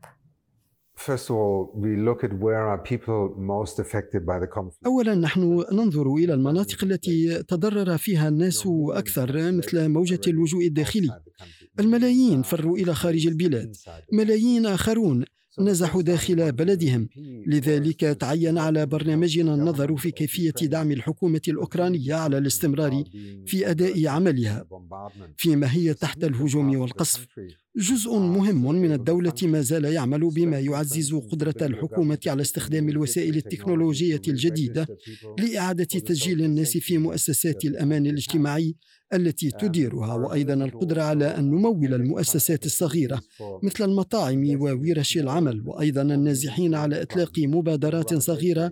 أولا 4.87 5.15
نحن 5.15 5.65
ننظر 5.73 6.15
إلى 6.15 6.35
المناطق 6.35 6.85
التي 6.85 7.43
تضرر 7.43 7.97
فيها 7.97 8.29
الناس 8.29 8.69
أكثر 8.89 9.53
مثل 9.53 9.89
موجة 9.89 10.21
اللجوء 10.27 10.67
الداخلي. 10.67 11.21
الملايين 11.81 12.43
فروا 12.43 12.79
إلى 12.79 12.95
خارج 12.95 13.27
البلاد. 13.27 13.77
ملايين 14.13 14.67
آخرون 14.67 15.25
نزحوا 15.59 16.03
داخل 16.03 16.53
بلدهم. 16.53 17.09
لذلك 17.47 18.01
تعين 18.01 18.59
على 18.59 18.87
برنامجنا 18.87 19.55
النظر 19.55 19.97
في 19.97 20.11
كيفية 20.11 20.51
دعم 20.51 20.93
الحكومة 20.93 21.41
الأوكرانية 21.49 22.15
على 22.15 22.39
الاستمرار 22.39 23.05
في 23.47 23.71
أداء 23.71 24.07
عملها 24.07 24.67
فيما 25.37 25.73
هي 25.73 25.95
تحت 25.95 26.25
الهجوم 26.25 26.77
والقصف. 26.77 27.27
جزء 27.77 28.19
مهم 28.19 28.75
من 28.75 28.93
الدولة 28.93 29.35
ما 29.43 29.61
زال 29.61 29.85
يعمل 29.85 30.31
بما 30.31 30.59
يعزز 30.61 31.15
قدرة 31.15 31.55
الحكومة 31.63 32.19
على 32.27 32.43
استخدام 32.43 32.89
الوسائل 32.89 33.37
التكنولوجية 33.37 34.23
الجديدة 34.29 34.87
لإعادة 35.39 35.85
تسجيل 35.85 36.45
الناس 36.45 36.77
في 36.77 36.99
مؤسسات 36.99 37.65
الأمان 37.65 38.07
الاجتماعي 38.07 38.75
التي 39.15 39.51
تديرها 39.51 40.15
وأيضا 40.15 40.55
القدرة 40.55 41.03
على 41.03 41.25
أن 41.25 41.51
نمول 41.51 41.95
المؤسسات 41.95 42.67
الصغيرة 42.67 43.21
مثل 43.63 43.85
المطاعم 43.85 44.61
وورش 44.61 45.19
العمل 45.19 45.63
وأيضا 45.67 46.03
النازحين 46.03 46.75
على 46.75 47.03
إطلاق 47.03 47.39
مبادرات 47.39 48.15
صغيرة 48.15 48.71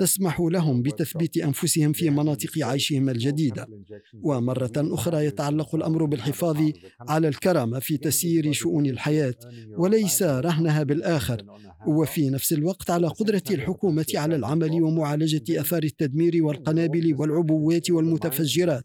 تسمح 0.00 0.40
لهم 0.40 0.82
بتثبيت 0.82 1.36
أنفسهم 1.36 1.92
في 1.92 2.10
مناطق 2.10 2.50
عيشهم 2.64 3.08
الجديدة. 3.08 3.66
ومرة 4.22 4.72
أخرى 4.76 5.24
يتعلق 5.26 5.74
الأمر 5.74 6.04
بالحفاظ 6.04 6.56
على 7.00 7.28
الكرامة 7.28 7.78
في 7.78 7.96
تسيير 7.96 8.43
شؤون 8.52 8.86
الحياة 8.86 9.34
وليس 9.76 10.22
رهنها 10.22 10.82
بالآخر. 10.82 11.42
وفي 11.86 12.30
نفس 12.30 12.52
الوقت 12.52 12.90
على 12.90 13.06
قدرة 13.08 13.42
الحكومة 13.50 14.06
على 14.14 14.36
العمل 14.36 14.82
ومعالجة 14.82 15.60
أثار 15.60 15.82
التدمير 15.82 16.44
والقنابل 16.44 17.14
والعبوات 17.18 17.90
والمتفجرات 17.90 18.82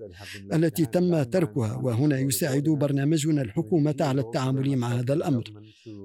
التي 0.54 0.86
تم 0.86 1.24
تركها. 1.24 1.76
وهنا 1.84 2.20
يساعد 2.20 2.64
برنامجنا 2.64 3.42
الحكومة 3.42 3.96
على 4.00 4.22
التعامل 4.22 4.76
مع 4.78 4.88
هذا 5.00 5.14
الأمر. 5.14 5.44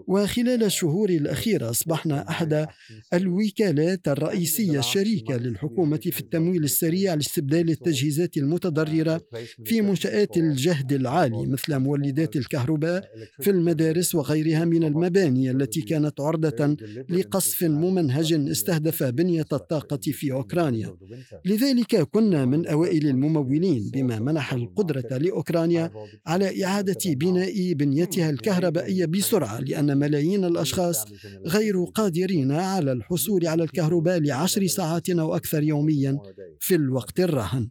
وخلال 0.09 0.65
الشهور 0.65 1.11
الأخيرة 1.11 1.71
أصبحنا 1.71 2.29
أحد 2.29 2.67
الوكالات 3.15 4.09
الرئيسية 4.09 4.79
الشريكة 4.79 5.37
للحكومة 5.37 5.97
في 5.97 6.21
التمويل 6.21 6.65
السريع 6.65 7.15
لاستبدال 7.15 7.71
التجهيزات 7.71 8.37
المتضررة 8.37 9.21
في 9.65 9.81
منشآت 9.81 10.37
الجهد 10.37 10.93
العالي 10.93 11.47
مثل 11.47 11.79
مولدات 11.79 12.37
الكهرباء 12.37 13.11
في 13.41 13.51
المدارس 13.51 14.15
وغيرها 14.15 14.65
من 14.65 14.85
المباني 14.85 15.51
التي 15.51 15.81
كانت 15.81 16.21
عرضة 16.21 16.77
لقصف 17.09 17.63
ممنهج 17.63 18.33
استهدف 18.33 19.03
بنية 19.03 19.47
الطاقة 19.53 20.01
في 20.03 20.33
أوكرانيا. 20.33 20.97
لذلك 21.45 21.97
كنا 21.97 22.45
من 22.45 22.67
أوائل 22.67 23.07
الممولين 23.07 23.91
بما 23.93 24.19
منح 24.19 24.53
القدرة 24.53 25.19
لأوكرانيا 25.19 25.91
على 26.27 26.65
إعادة 26.65 26.99
بناء 27.07 27.73
بنيتها 27.73 28.31
الكهربائية 28.31 29.07
بسرعة 29.07 29.61
لأن 29.61 29.99
ملايين 29.99 30.45
الأشخاص 30.45 31.05
غير 31.47 31.85
قادرين 31.85 32.53
على 32.53 32.93
الحصول 32.93 33.47
على 33.47 33.63
الكهرباء 33.63 34.21
لعشر 34.21 34.67
ساعات 34.67 35.11
أو 35.11 35.37
أكثر 35.37 35.63
يوميا 35.63 36.19
في 36.61 36.75
الوقت 36.75 37.21
الراهن. 37.21 37.71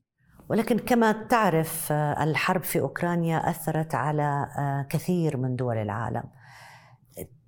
ولكن 0.50 0.80
كما 0.80 1.12
تعرف 1.12 1.92
الحرب 1.92 2.64
في 2.64 2.80
أوكرانيا 2.80 3.38
أثرت 3.50 3.96
على 3.96 4.46
كثير 4.90 5.38
من 5.38 5.56
دول 5.56 5.78
العالم. 5.78 6.24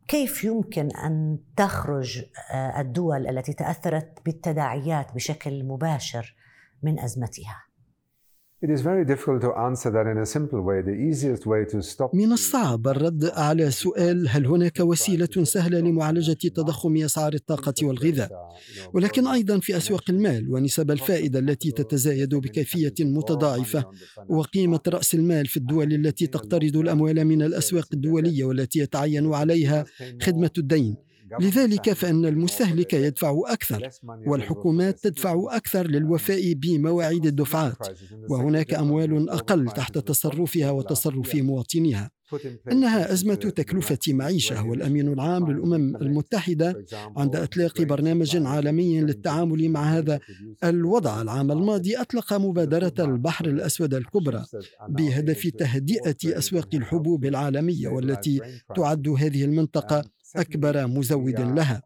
كيف 0.07 0.43
يمكن 0.43 0.91
أن 0.91 1.39
تخرج 1.57 2.25
آه، 2.51 2.81
الدول 2.81 3.27
التي 3.27 3.53
تأثرت 3.53 4.25
بالتداعيات 4.25 5.13
بشكل 5.15 5.63
مباشر 5.63 6.35
من 6.83 7.00
أزمتها؟ 7.00 7.63
من 12.13 12.31
الصعب 12.31 12.88
الرد 12.88 13.25
على 13.25 13.72
سؤال 13.72 14.27
هل 14.29 14.45
هناك 14.45 14.79
وسيلة 14.79 15.43
سهلة 15.43 15.79
لمعالجة 15.79 16.34
تضخم 16.34 16.98
أسعار 16.98 17.34
الطاقة 17.34 17.74
والغذاء؟ 17.84 18.29
ولكن 18.93 19.27
أيضا 19.27 19.60
في 19.60 19.77
أسواق 19.77 20.03
المال 20.10 20.53
ونسب 20.53 20.91
الفائدة 20.91 21.39
التي 21.39 21.72
تتزايد 21.72 22.36
بكيفية 22.36 22.93
متضاعفة 23.00 23.86
وقيمة 24.29 24.79
رأس 24.88 25.15
المال 25.15 25.45
في 25.45 25.57
الدول 25.57 25.93
التي 25.93 26.27
تقترض 26.27 26.77
الأموال 26.77 27.25
من 27.25 27.41
الأسواق 27.41 27.88
الدولية 27.93 28.43
والتي 28.45 28.79
يتعين 28.79 29.34
عليها 29.34 29.86
خدمة 30.22 30.51
الدين. 30.57 30.95
لذلك 31.39 31.94
فإن 31.94 32.25
المستهلك 32.25 32.94
يدفع 32.94 33.41
أكثر 33.46 33.89
والحكومات 34.27 35.00
تدفع 35.00 35.44
أكثر 35.50 35.88
للوفاء 35.88 36.53
بمواعيد 36.53 37.25
الدفعات 37.25 37.77
وهناك 38.29 38.74
أموال 38.74 39.29
أقل 39.29 39.65
تحت 39.65 39.98
تصرفها 39.98 40.72
وتصرف 40.72 41.36
مواطنيها 41.36 42.12
إنها 42.72 43.13
أزمة 43.13 43.36
تكلفة 43.36 44.00
معيشة 44.08 44.65
والأمين 44.65 45.13
العام 45.13 45.51
للأمم 45.51 45.96
المتحدة 45.96 46.86
عند 47.17 47.36
إطلاق 47.36 47.82
برنامج 47.82 48.38
عالمي 48.46 49.01
للتعامل 49.01 49.70
مع 49.70 49.84
هذا 49.84 50.20
الوضع 50.63 51.22
العام 51.22 51.51
الماضي 51.51 51.96
أطلق 51.96 52.33
مبادرة 52.33 52.94
البحر 53.00 53.46
الأسود 53.46 53.94
الكبرى 53.94 54.46
بهدف 54.90 55.48
تهدئة 55.48 56.38
أسواق 56.38 56.70
الحبوب 56.74 57.25
العالمية 57.25 57.88
والتي 57.88 58.42
تعد 58.75 59.07
هذه 59.07 59.46
المنطقة 59.46 60.14
أكبر 60.35 60.87
مزود 60.87 61.39
لها. 61.39 61.81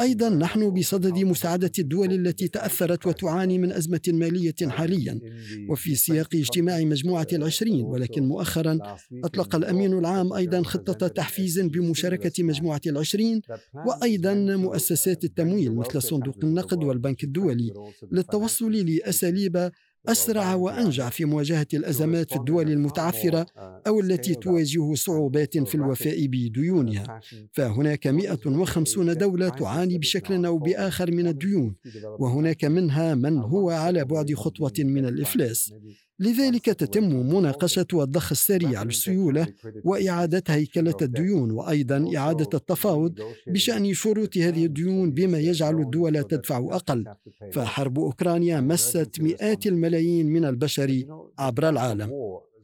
أيضا 0.00 0.28
نحن 0.28 0.70
بصدد 0.70 1.18
مساعدة 1.18 1.72
الدول 1.78 2.12
التي 2.12 2.48
تأثرت 2.48 3.06
وتعاني 3.06 3.58
من 3.58 3.72
أزمة 3.72 4.00
مالية 4.08 4.54
حاليا. 4.68 5.20
وفي 5.68 5.94
سياق 5.94 6.34
اجتماع 6.34 6.80
مجموعة 6.80 7.26
العشرين. 7.32 7.84
ولكن 7.84 8.28
مؤخرا 8.28 8.78
أطلق 9.24 9.56
الأمين 9.56 9.98
العام 9.98 10.32
أيضا 10.32 10.62
خطة 10.62 11.08
تحفيز 11.08 11.60
بمشاركة 11.60 12.42
مجموعة 12.42 12.80
العشرين. 12.86 13.40
وأيضا 13.86 14.34
مؤسسات 14.34 15.24
التمويل 15.24 15.74
مثل 15.74 16.02
صندوق 16.02 16.36
النقد 16.42 16.84
والبنك 16.84 17.24
الدولي 17.24 17.72
للتوصل 18.12 18.72
لأساليب 18.72 19.70
أسرع 20.08 20.54
وأنجع 20.54 21.08
في 21.08 21.24
مواجهة 21.24 21.66
الأزمات 21.74 22.30
في 22.30 22.36
الدول 22.36 22.70
المتعثرة 22.70 23.46
أو 23.86 24.00
التي 24.00 24.34
تواجه 24.34 24.94
صعوبات 24.94 25.58
في 25.58 25.74
الوفاء 25.74 26.26
بديونها. 26.26 27.20
فهناك 27.52 28.06
150 28.06 29.14
دولة 29.18 29.48
تعاني 29.48 29.98
بشكل 29.98 30.44
أو 30.46 30.58
بآخر 30.58 31.10
من 31.10 31.26
الديون 31.26 31.74
وهناك 32.18 32.64
منها 32.64 33.14
من 33.14 33.38
هو 33.38 33.70
على 33.70 34.04
بعد 34.04 34.34
خطوة 34.34 34.72
من 34.78 35.06
الإفلاس. 35.06 35.72
لذلك 36.20 36.64
تتم 36.64 37.34
مناقشة 37.34 37.86
الضخ 37.92 38.32
السريع 38.32 38.82
للسيولة 38.82 39.46
وإعادة 39.84 40.42
هيكلة 40.48 40.94
الديون 41.02 41.50
وأيضا 41.50 42.10
إعادة 42.16 42.48
التفاوض 42.54 43.14
بشأن 43.46 43.94
شروط 43.94 44.36
هذه 44.36 44.64
الديون 44.64 45.10
بما 45.10 45.38
يجعل 45.38 45.80
الدول 45.80 46.24
تدفع 46.24 46.58
أقل. 46.70 47.04
فحرب 47.52 47.98
أوكرانيا 47.98 48.60
مست 48.60 49.20
مئات 49.20 49.66
الملايين 49.66 50.26
من 50.26 50.44
البشر 50.44 51.04
عبر 51.38 51.68
العالم. 51.68 52.10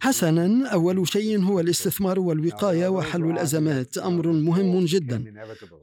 حسنا 0.03 0.69
أول 0.69 1.09
شيء 1.09 1.41
هو 1.41 1.61
الاستثمار 1.61 2.21
والوقاية 2.21 2.89
وحل 2.89 3.25
الأزمات 3.25 3.99
أمر 3.99 4.33
مهم 4.33 4.85
جدا. 4.85 5.25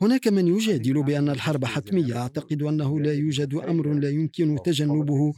هناك 0.01 0.27
من 0.27 0.47
يجادل 0.47 1.03
بأن 1.03 1.29
الحرب 1.29 1.65
حتمية. 1.65 2.17
أعتقد 2.17 2.63
أنه 2.63 2.99
لا 2.99 3.13
يوجد 3.13 3.53
أمر 3.53 3.93
لا 3.93 4.09
يمكن 4.09 4.57
تجنبه 4.65 5.33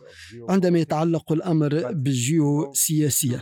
عندما 0.49 0.79
يتعلق 0.79 1.31
الأمر 1.31 1.91
بالجيوسياسية. 1.91 3.41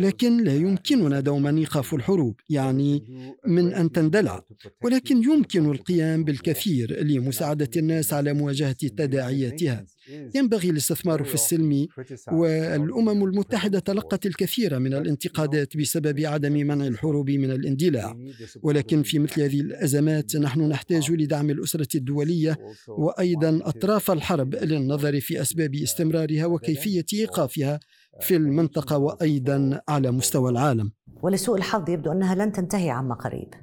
لكن 0.00 0.44
لا 0.44 0.54
يمكننا 0.54 1.20
دوما 1.20 1.58
إيقاف 1.58 1.94
الحروب 1.94 2.40
يعني 2.48 3.04
من 3.46 3.72
أن 3.72 3.92
تندلع. 3.92 4.44
ولكن 4.84 5.22
يمكن 5.22 5.70
القيام 5.70 6.24
بالكثير 6.24 7.02
لمساعدة 7.04 7.70
الناس 7.76 8.12
على 8.12 8.32
مواجهة 8.32 8.72
تداعياتها. 8.72 9.86
ينبغي 10.34 10.70
الاستثمار 10.70 11.24
في 11.24 11.34
السلم 11.34 11.86
والأمم 12.32 13.24
المتحدة 13.24 13.78
تلقت 13.94 14.26
الكثير 14.26 14.78
من 14.78 14.94
الانتقادات 14.94 15.76
بسبب 15.76 16.20
عدم 16.20 16.52
منع 16.52 16.86
الحروب 16.86 17.30
من 17.30 17.50
الاندلاع. 17.50 18.16
ولكن 18.62 19.02
في 19.02 19.18
مثل 19.18 19.42
هذه 19.42 19.60
الأزمات 19.60 20.36
نحن 20.36 20.60
نحتاج 20.68 21.12
لدعم 21.12 21.50
الأسرة 21.50 21.88
الدولية 21.94 22.56
وأيضا 22.88 23.60
أطراف 23.62 24.10
الحرب 24.10 24.54
للنظر 24.54 25.20
في 25.20 25.40
أسباب 25.40 25.74
استمرارها 25.74 26.46
وكيفية 26.46 27.04
إيقافها 27.12 27.80
في 28.20 28.36
المنطقة 28.36 28.98
وأيضا 28.98 29.80
على 29.88 30.10
مستوى 30.10 30.50
العالم. 30.50 30.92
ولسوء 31.22 31.56
الحظ 31.56 31.90
يبدو 31.90 32.12
أنها 32.12 32.34
لن 32.34 32.52
تنتهي 32.52 32.90
عما 32.90 33.14
قريب. 33.14 33.54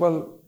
Well, 0.00 0.39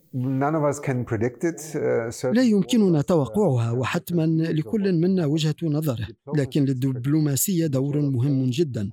لا 2.32 2.42
يمكننا 2.42 3.02
توقعها 3.02 3.70
وحتما 3.70 4.26
لكل 4.26 4.92
منا 4.92 5.26
وجهة 5.26 5.54
نظره 5.62 6.06
لكن 6.36 6.64
للدبلوماسية 6.64 7.66
دور 7.66 8.00
مهم 8.00 8.50
جدا 8.50 8.90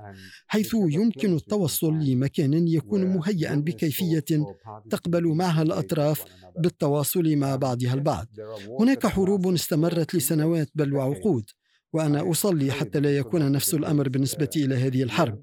حيث 0.48 0.74
يمكن 0.74 1.34
التوصل 1.36 1.94
لمكان 1.94 2.68
يكون 2.68 3.06
مهيئا 3.06 3.56
بكيفية 3.56 4.26
تقبل 4.90 5.28
معها 5.28 5.62
الأطراف 5.62 6.26
بالتواصل 6.60 7.36
مع 7.36 7.56
بعضها 7.56 7.94
البعض. 7.94 8.28
هناك 8.80 9.08
حروب 9.08 9.48
استمرت 9.54 10.16
لسنوات 10.16 10.70
بل 10.76 10.94
وعقود. 10.94 11.46
وأنا 11.94 12.32
أصلي 12.32 12.72
حتى 12.72 13.00
لا 13.00 13.18
يكون 13.18 13.52
نفس 13.52 13.74
الأمر 13.74 14.10
بالنسبة 14.10 14.50
إلى 14.56 14.76
هذه 14.76 15.04
الحرب 15.04 15.42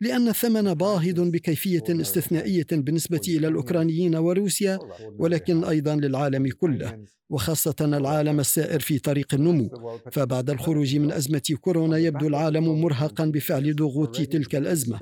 لأن 0.00 0.28
الثمن 0.28 0.74
باهظ 0.74 1.20
بكيفية 1.20 1.84
استثنائية 1.88 2.66
بالنسبة 2.72 3.20
إلى 3.28 3.48
الأوكرانيين 3.48 4.16
وروسيا 4.16 4.78
ولكن 5.18 5.64
أيضا 5.64 5.96
للعالم 5.96 6.48
كله 6.48 6.98
وخاصة 7.30 7.74
العالم 7.80 8.40
السائر 8.40 8.80
في 8.80 8.98
طريق 8.98 9.34
النمو. 9.34 9.70
فبعد 10.12 10.50
الخروج 10.50 10.96
من 10.96 11.12
أزمة 11.12 11.42
كورونا 11.60 11.98
يبدو 11.98 12.26
العالم 12.28 12.80
مرهقا 12.80 13.24
بفعل 13.24 13.76
ضغوط 13.76 14.16
تلك 14.20 14.56
الأزمة. 14.56 15.00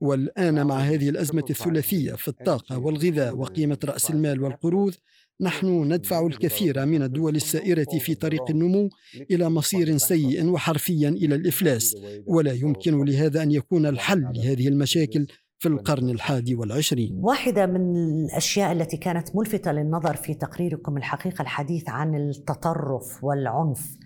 والآن 0.00 0.66
مع 0.66 0.78
هذه 0.78 1.08
الأزمة 1.08 1.44
الثلاثية 1.50 2.12
في 2.12 2.28
الطاقة 2.28 2.78
والغذاء 2.78 3.36
وقيمة 3.36 3.78
رأس 3.84 4.10
المال 4.10 4.42
والقروض 4.42 4.94
نحن 5.40 5.92
ندفع 5.92 6.26
الكثير 6.26 6.86
من 6.86 7.02
الدول 7.02 7.36
السائرة 7.36 7.98
في 8.00 8.14
طريق 8.14 8.50
النمو 8.50 8.88
إلى 9.30 9.48
مصير 9.50 9.96
سيء 9.96 10.50
وحرفيا 10.50 11.08
إلى 11.08 11.34
الإفلاس. 11.34 11.96
ولا 12.26 12.52
يمكن 12.52 13.04
لهذا 13.04 13.42
أن 13.42 13.50
يكون 13.50 13.86
الحل 13.86 14.22
لهذه 14.34 14.68
المشاكل 14.68 15.26
في 15.58 15.68
القرن 15.68 16.10
الحادي 16.10 16.54
والعشرين. 16.54 17.18
واحدة 17.22 17.66
من 17.66 17.96
الأشياء 17.96 18.72
التي 18.72 18.96
كانت 18.96 19.36
ملفتة 19.36 19.72
للنظر 19.72 20.16
في 20.16 20.34
تقريركم 20.34 20.96
الحقيقة 20.96 21.42
الحديث 21.42 21.88
عن 21.88 22.14
التطرف 22.14 23.24
والعنف. 23.24 23.98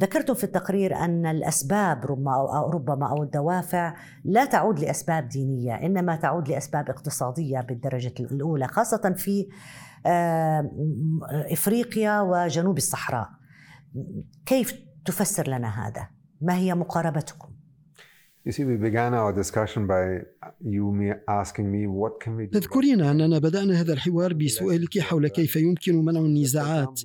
ذكرتم 0.00 0.34
في 0.34 0.44
التقرير 0.44 0.96
أن 0.96 1.26
الأسباب 1.26 2.04
ربما 2.74 3.10
أو 3.10 3.22
الدوافع 3.22 3.96
لا 4.24 4.44
تعود 4.44 4.80
لأسباب 4.80 5.28
دينية 5.28 5.74
إنما 5.74 6.16
تعود 6.16 6.48
لأسباب 6.48 6.90
اقتصادية 6.90 7.60
بالدرجة 7.60 8.14
الأولى 8.20 8.68
خاصة 8.68 9.14
في 9.16 9.46
إفريقيا 11.52 12.20
وجنوب 12.20 12.76
الصحراء. 12.76 13.28
كيف 14.46 14.74
تفسر 15.04 15.48
لنا 15.48 15.88
هذا؟ 15.88 16.08
ما 16.40 16.56
هي 16.56 16.74
مقاربتكم؟ 16.74 17.48
تذكرين 22.52 23.00
أننا 23.00 23.38
بدأنا 23.38 23.80
هذا 23.80 23.92
الحوار 23.92 24.34
بسؤالك 24.34 24.98
حول 24.98 25.28
كيف 25.28 25.56
يمكن 25.56 26.04
منع 26.04 26.20
النزاعات 26.20 27.00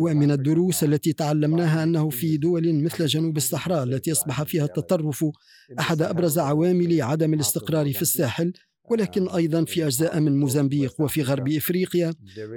ومن 0.00 0.30
الدروس 0.30 0.84
التي 0.84 1.12
تعلمناها 1.12 1.82
أنه 1.82 2.10
في 2.10 2.36
دول 2.36 2.84
مثل 2.84 3.06
جنوب 3.06 3.36
الصحراء 3.36 3.82
التي 3.82 4.12
أصبح 4.12 4.42
فيها 4.42 4.64
التطرف 4.64 5.24
أحد 5.78 6.02
أبرز 6.02 6.38
عوامل 6.38 7.02
عدم 7.02 7.34
الاستقرار 7.34 7.92
في 7.92 8.02
الساحل. 8.02 8.52
ولكن 8.90 9.28
أيضا 9.28 9.64
في 9.64 9.86
أجزاء 9.86 10.20
من 10.20 10.40
موزمبيق 10.40 11.00
وفي 11.00 11.22
غرب 11.22 11.48
إفريقيا 11.48 12.12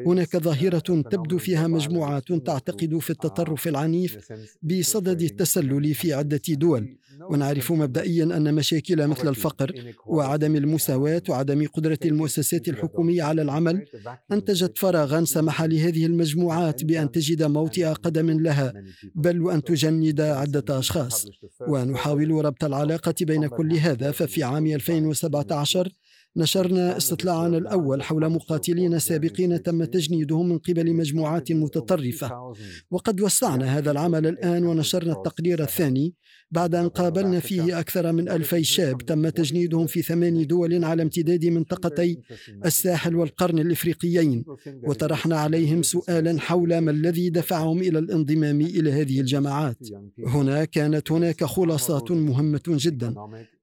هناك 0.07 0.37
ظاهرة 0.37 0.79
تبدو 1.01 1.37
فيها 1.37 1.67
مجموعات 1.67 2.33
تعتقد 2.33 2.97
في 2.97 3.09
التطرف 3.09 3.67
العنيف 3.67 4.17
بصدد 4.63 5.21
التسلل 5.21 5.93
في 5.93 6.13
عدة 6.13 6.41
دول. 6.49 6.97
ونعرف 7.29 7.71
مبدئيا 7.71 8.23
أن 8.23 8.53
مشاكل 8.53 9.07
مثل 9.07 9.27
الفقر 9.27 9.93
وعدم 10.07 10.55
المساواة 10.55 11.21
وعدم 11.29 11.67
قدرة 11.67 11.99
المؤسسات 12.05 12.67
الحكومية 12.67 13.23
على 13.23 13.41
العمل 13.41 13.85
أنتجت 14.31 14.77
فراغا 14.77 15.23
سمح 15.25 15.61
لهذه 15.61 16.05
المجموعات 16.05 16.83
بأن 16.83 17.11
تجد 17.11 17.43
موطئ 17.43 17.85
قدم 17.85 18.29
لها 18.29 18.73
بل 19.15 19.41
وأن 19.41 19.63
تجند 19.63 20.21
عدة 20.21 20.79
أشخاص. 20.79 21.25
ونحاول 21.67 22.45
ربط 22.45 22.63
العلاقة 22.63 23.15
بين 23.21 23.47
كل 23.47 23.73
هذا 23.73 24.11
ففي 24.11 24.43
عام 24.43 24.65
2017 24.67 25.89
نشرنا 26.37 26.97
استطلاعنا 26.97 27.57
الأول 27.57 28.03
حول 28.03 28.29
مقاتلين 28.29 28.99
سابقين 28.99 29.63
تم 29.63 29.83
تجنيدهم 29.83 30.49
من 30.49 30.57
قبل 30.57 30.93
مجموعات 30.93 31.51
متطرفة. 31.51 32.53
وقد 32.91 33.21
وسعنا 33.21 33.77
هذا 33.77 33.91
العمل 33.91 34.27
الآن 34.27 34.65
ونشرنا 34.65 35.13
التقرير 35.13 35.61
الثاني 35.63 36.13
بعد 36.51 36.75
أن 36.75 36.89
قابلنا 36.89 37.39
فيه 37.39 37.79
أكثر 37.79 38.11
من 38.11 38.29
ألفي 38.29 38.63
شاب 38.63 38.97
تم 38.97 39.29
تجنيدهم 39.29 39.87
في 39.87 40.01
ثمان 40.01 40.47
دول 40.47 40.85
على 40.85 41.03
امتداد 41.03 41.45
منطقتي 41.45 42.19
الساحل 42.65 43.15
والقرن 43.15 43.59
الإفريقيين. 43.59 44.45
وطرحنا 44.83 45.37
عليهم 45.39 45.83
سؤالا 45.83 46.39
حول 46.39 46.77
ما 46.77 46.91
الذي 46.91 47.29
دفعهم 47.29 47.79
إلى 47.79 47.99
الانضمام 47.99 48.61
إلى 48.61 48.91
هذه 48.91 49.19
الجماعات. 49.19 49.77
هنا 50.25 50.65
كانت 50.65 51.11
هناك 51.11 51.43
خلاصات 51.43 52.11
مهمة 52.11 52.61
جدا. 52.67 53.15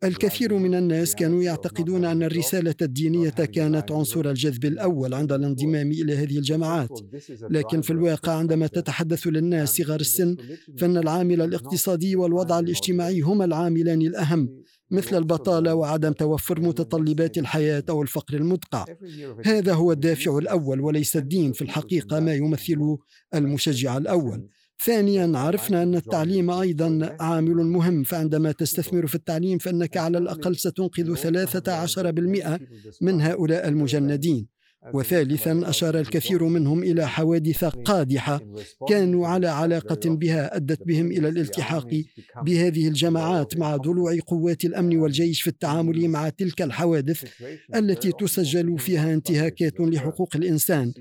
الكثير 0.05 0.55
من 0.55 0.75
الناس 0.75 1.15
كانوا 1.15 1.43
يعتقدون 1.43 2.05
أن 2.05 2.23
الرسالة 2.23 2.75
الدينية 2.83 3.31
كانت 3.31 3.93
عنصر 3.93 4.31
الجذب 4.31 4.65
الأول 4.65 5.15
عند 5.15 5.33
الانضمام 5.33 5.91
إلى 5.91 6.17
هذه 6.17 6.39
الجماعات. 6.39 7.01
لكن 7.51 7.81
في 7.81 7.91
الواقع 7.91 8.33
عندما 8.33 8.67
تتحدث 8.67 9.27
للناس 9.27 9.77
صغار 9.77 10.01
السن 10.01 10.37
فإن 10.79 10.97
العامل 10.97 11.43
الاقتصادي 11.43 12.17
والوضع 12.17 12.59
الاجتماعي 12.73 13.21
هما 13.21 13.45
العاملان 13.45 14.03
الأهم 14.03 14.63
مثل 14.91 15.17
البطالة 15.19 15.75
وعدم 15.75 16.13
توفر 16.13 16.61
متطلبات 16.61 17.39
الحياة 17.39 17.85
أو 17.89 18.03
الفقر 18.03 18.35
المدقع. 18.37 18.85
هذا 19.45 19.73
هو 19.75 19.93
الدافع 19.93 20.39
الأول 20.39 20.81
وليس 20.81 21.17
الدين 21.17 21.53
في 21.53 21.63
الحقيقة 21.63 22.21
ما 22.21 22.35
يمثل 22.35 22.97
المشجع 23.35 23.97
الأول. 23.97 24.49
ثانيا 24.85 25.39
عرفنا 25.39 25.83
أن 25.83 25.95
التعليم 25.95 26.51
أيضا 26.51 27.17
عامل 27.21 27.57
مهم 27.57 28.03
فعندما 28.03 28.53
تستثمر 28.53 29.07
في 29.07 29.15
التعليم 29.15 29.59
فإنك 29.59 29.97
على 29.97 30.19
الأقل 30.19 30.57
ستنقذ 30.57 31.15
13% 31.15 32.61
من 33.01 33.21
هؤلاء 33.21 33.69
المجندين. 33.69 34.52
وثالثا 34.95 35.61
أشار 35.65 35.99
الكثير 35.99 36.45
منهم 36.45 36.83
إلى 36.83 37.09
حوادث 37.09 37.65
قادحة 37.65 38.41
كانوا 38.89 39.27
على 39.27 39.49
علاقة 39.49 40.01
بها 40.05 40.57
أدت 40.57 40.83
بهم 40.87 41.11
إلى 41.11 41.29
الالتحاق 41.29 41.89
بهذه 42.43 42.89
الجماعات 42.89 43.57
مع 43.57 43.77
ضلوع 43.77 44.19
قوات 44.27 44.65
الأمن 44.65 44.97
والجيش 44.97 45.43
في 45.43 45.49
التعامل 45.49 46.09
مع 46.09 46.29
تلك 46.29 46.63
الحوادث 46.63 47.25
التي 47.75 48.13
تسجل 48.13 48.79
فيها 48.79 49.15
انتهاكات 49.15 49.81
لحقوق 49.81 50.37
الإنسان. 50.37 50.93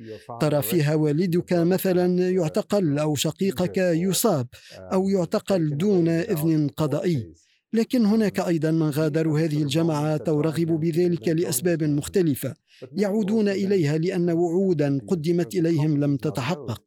ترى 0.42 0.62
فيها 0.62 0.96
والدك 0.96 1.54
مثلا 1.54 2.30
يعتقل 2.30 3.00
أو 3.00 3.16
شقيقك 3.16 3.78
يصاب 3.78 4.48
أو 4.78 5.10
يعتقل 5.10 5.78
دون 5.78 6.08
إذن 6.08 6.68
قضائي. 6.68 7.34
لكن 7.74 8.06
هناك 8.06 8.40
أيضا 8.40 8.72
من 8.72 8.90
غادروا 8.90 9.40
هذه 9.40 9.62
الجماعات 9.62 10.30
أو 10.30 10.42
رغبوا 10.42 10.78
بذلك 10.78 11.28
لأسباب 11.28 11.84
مختلفة 11.84 12.54
يعودون 12.98 13.50
إليها 13.50 13.98
لأن 13.98 14.30
وعودا 14.30 15.00
قدمت 15.08 15.56
إليهم 15.56 16.04
لم 16.04 16.18
تتحقق. 16.18 16.82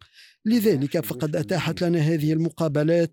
لذلك 0.47 1.01
فقد 1.01 1.37
أتاحت 1.37 1.83
لنا 1.83 1.99
هذه 1.99 2.33
المقابلات 2.33 3.13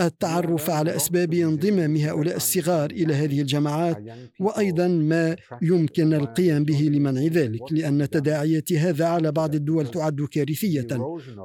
التعرف 0.00 0.70
على 0.70 0.96
أسباب 0.96 1.34
انضمام 1.34 1.96
هؤلاء 1.96 2.36
الصغار 2.36 2.90
إلى 2.90 3.14
هذه 3.14 3.40
الجماعات 3.40 3.98
وأيضا 4.40 4.88
ما 4.88 5.36
يمكن 5.62 6.14
القيام 6.14 6.64
به 6.64 6.80
لمنع 6.82 7.20
ذلك 7.22 7.60
لأن 7.70 8.10
تداعيات 8.10 8.72
هذا 8.72 9.06
على 9.06 9.32
بعض 9.32 9.54
الدول 9.54 9.86
تعد 9.90 10.20
كارثية. 10.32 10.86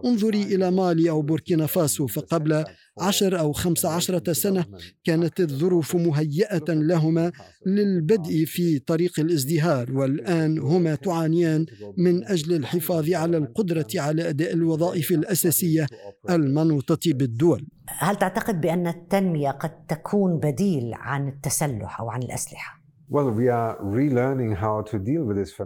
انظري 0.06 0.44
إلى 0.44 0.72
مالي 0.72 1.10
أو 1.10 1.22
بوركينا 1.22 1.66
فاسو 1.66 2.08
فقبل 2.08 2.66
عشر 2.98 3.40
أو 3.40 3.54
خمس 3.54 3.86
عشرة 3.86 4.34
سنة 4.34 4.66
كانت 5.04 5.40
الظروف 5.40 5.96
مهيئة 5.96 6.66
لهما 6.70 7.32
للبدء 7.66 8.46
في 8.46 8.80
طريق 8.80 9.20
الازدهار 9.20 9.92
والآن 9.92 10.60
هما 10.60 10.96
تعانيان 10.96 11.66
من 11.98 12.26
أجل 12.26 12.56
الحفاظ 12.56 13.12
على 13.12 13.38
القدرة 13.38 13.88
على 13.96 14.30
أداء 14.30 14.54
الوظائف 14.54 15.12
الأساسية 15.12 15.88
المنوطة 16.30 17.14
بالدول 17.14 17.68
هل 17.88 18.16
تعتقد 18.16 18.62
بأن 18.62 18.88
التنمية 18.88 19.52
قد 19.52 19.86
تكون 19.86 20.40
بديل 20.40 20.94
عن 20.94 21.28
التسلح 21.28 22.00
أو 22.00 22.10
عن 22.10 22.24
الأسلحة؟ 22.24 22.75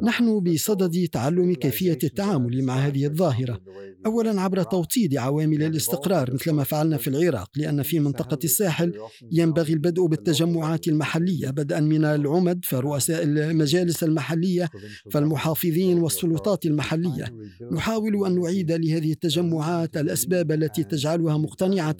نحن 0.04 0.40
بصدد 0.40 1.08
تعلم 1.08 1.54
كيفية 1.54 1.98
التعامل 2.04 2.64
مع 2.64 2.74
هذه 2.74 3.06
الظاهرة. 3.06 3.62
أولا 4.06 4.42
عبر 4.42 4.64
توطيد 4.64 5.18
عوامل 5.18 5.64
الاستقرار 5.64 6.34
مثل 6.34 6.52
ما 6.52 6.64
فعلنا 6.64 6.98
في 6.98 7.08
العراق 7.08 7.50
لأن 7.56 7.84
في 7.84 8.00
منطقة 8.00 8.40
الساحل 8.44 8.94
ينبغي 9.32 9.74
البدء 9.74 10.06
بالتجمعات 10.06 10.88
المحلية 10.88 11.50
بدءا 11.50 11.80
من 11.80 12.06
العمد 12.06 12.66
فرؤساء 12.66 13.24
المجالس 13.24 14.04
المحلية 14.04 14.70
فالمحافظين 15.12 16.00
والسلطات 16.00 16.66
المحلية. 16.66 17.36
نحاول 17.72 18.26
أن 18.26 18.40
نعيد 18.42 18.72
لهذه 18.72 19.12
التجمعات 19.12 19.98
الأسباب 19.98 20.52
التي 20.52 20.84
تجعلها 20.84 21.38
مقتنعة 21.38 21.98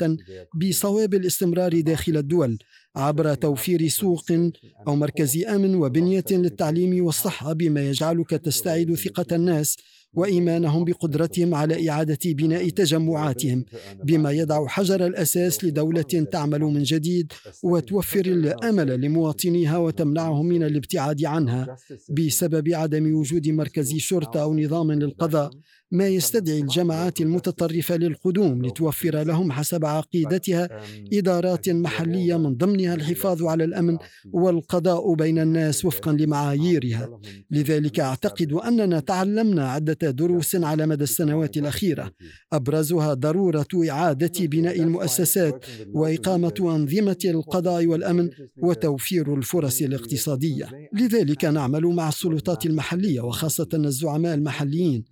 بصواب 0.56 1.14
الاستمرار 1.14 1.82
داخل 1.82 2.18
الدول. 2.18 2.58
عبر 2.96 3.34
توفير 3.34 3.88
سوق 3.88 4.26
أو 4.88 4.96
مركز 4.96 5.44
أمن 5.46 5.76
وبنية 5.76 6.26
للتعليم 6.32 7.06
والصحة 7.06 7.54
بما 7.54 7.90
يجعلك 7.90 8.30
تستعيد 8.30 8.96
ثقة 8.96 9.36
الناس 9.36 9.78
وإيمانهم 10.14 10.86
بقدرتهم 10.86 11.56
على 11.56 11.90
إعادة 11.90 12.20
بناء 12.26 12.70
تجمعاتهم 12.70 13.66
بما 14.04 14.32
يضع 14.32 14.68
حجر 14.68 15.06
الأساس 15.06 15.64
لدولة 15.64 16.02
تعمل 16.02 16.60
من 16.62 16.84
جديد 16.84 17.34
وتوفر 17.64 18.26
الأمل 18.26 19.02
لمواطنيها 19.02 19.78
وتمنعهم 19.78 20.46
من 20.46 20.64
الابتعاد 20.64 21.26
عنها 21.26 21.76
بسبب 22.10 22.70
عدم 22.74 23.16
وجود 23.16 23.50
مركز 23.50 23.96
شرطة 23.96 24.42
أو 24.42 24.56
نظام 24.60 24.92
للقضاء. 24.92 25.52
ما 25.92 26.08
يستدعي 26.08 26.60
الجماعات 26.60 27.22
المتطرفة 27.22 27.96
للقدوم 27.98 28.66
لتوفر 28.66 29.24
لهم 29.24 29.52
حسب 29.52 29.86
عقيدتها 29.86 30.70
إدارات 31.14 31.70
محلية 31.70 32.38
من 32.38 32.56
ضمنها 32.58 32.96
الحفاظ 32.96 33.44
على 33.44 33.64
الأمن 33.64 33.98
والقضاء 34.34 35.14
بين 35.14 35.40
الناس 35.40 35.86
وفقا 35.86 36.12
لمعاييرها. 36.12 37.20
لذلك 37.52 38.00
أعتقد 38.00 38.54
أننا 38.54 39.00
تعلمنا 39.00 39.72
عدة 39.72 40.12
دروس 40.12 40.56
على 40.56 40.86
مدى 40.86 41.04
السنوات 41.04 41.58
الأخيرة. 41.58 42.12
أبرزها 42.54 43.14
ضرورة 43.14 43.68
إعادة 43.90 44.46
بناء 44.46 44.80
المؤسسات 44.82 45.66
وإقامة 45.94 46.54
أنظمة 46.60 47.18
القضاء 47.26 47.86
والأمن 47.86 48.30
وتوفير 48.62 49.34
الفرص 49.36 49.82
الاقتصادية. 49.82 50.70
لذلك 50.94 51.46
نعمل 51.46 51.86
مع 51.86 52.10
السلطات 52.10 52.66
المحلية 52.66 53.22
وخاصة 53.22 53.70
الزعماء 53.74 54.36
المحليين. 54.36 55.04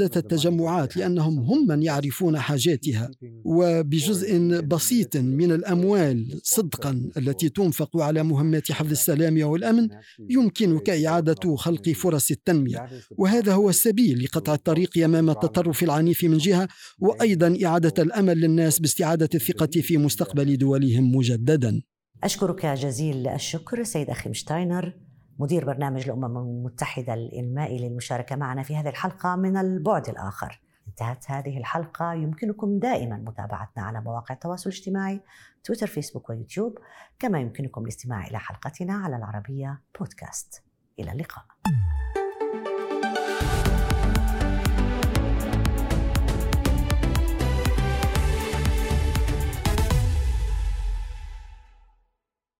وقادة 0.00 0.20
التجمعات 0.20 0.96
لأنهم 0.96 1.38
هم 1.38 1.66
من 1.66 1.82
يعرفون 1.82 2.38
حاجاتها 2.38 3.10
وبجزء 3.44 4.60
بسيط 4.60 5.16
من 5.16 5.52
الأموال 5.52 6.40
صدقا 6.42 7.10
التي 7.16 7.48
تنفق 7.48 7.96
على 7.96 8.22
مهمات 8.22 8.72
حفظ 8.72 8.90
السلام 8.90 9.42
والأمن 9.42 9.88
يمكنك 10.30 10.90
إعادة 10.90 11.56
خلق 11.56 11.88
فرص 11.88 12.30
التنمية. 12.30 12.88
وهذا 13.18 13.54
هو 13.54 13.70
السبيل 13.70 14.24
لقطع 14.24 14.54
الطريق 14.54 15.04
أمام 15.04 15.30
التطرف 15.30 15.82
العنيف 15.82 16.24
من 16.24 16.38
جهة 16.38 16.68
وأيضا 16.98 17.58
إعادة 17.64 18.02
الأمل 18.02 18.40
للناس 18.40 18.78
باستعادة 18.80 19.28
الثقة 19.34 19.80
في 19.80 19.98
مستقبل 19.98 20.56
دولهم 20.56 21.16
مجددا. 21.16 21.80
أشكرك 22.24 22.66
جزيل 22.66 23.28
الشكر 23.28 23.84
سيد 23.84 24.10
أخيم 24.10 24.32
شتاينر 24.32 24.94
مدير 25.40 25.64
برنامج 25.64 26.08
الأمم 26.08 26.38
المتحدة 26.38 27.14
الإنمائي 27.14 27.88
للمشاركة 27.88 28.36
معنا 28.36 28.62
في 28.62 28.76
هذه 28.76 28.88
الحلقة 28.88 29.36
من 29.36 29.56
البعد 29.56 30.08
الآخر. 30.08 30.60
انتهت 30.88 31.30
هذه 31.30 31.58
الحلقة. 31.58 32.12
يمكنكم 32.14 32.78
دائما 32.78 33.16
متابعتنا 33.16 33.82
على 33.82 34.00
مواقع 34.00 34.34
التواصل 34.34 34.70
الاجتماعي 34.70 35.20
تويتر 35.64 35.86
فيسبوك 35.86 36.30
ويوتيوب. 36.30 36.78
كما 37.18 37.40
يمكنكم 37.40 37.82
الاستماع 37.82 38.26
إلى 38.26 38.38
حلقتنا 38.38 38.94
على 38.94 39.16
العربية 39.16 39.82
بودكاست 39.98 40.64
إلى 40.98 41.12
اللقاء. 41.12 41.44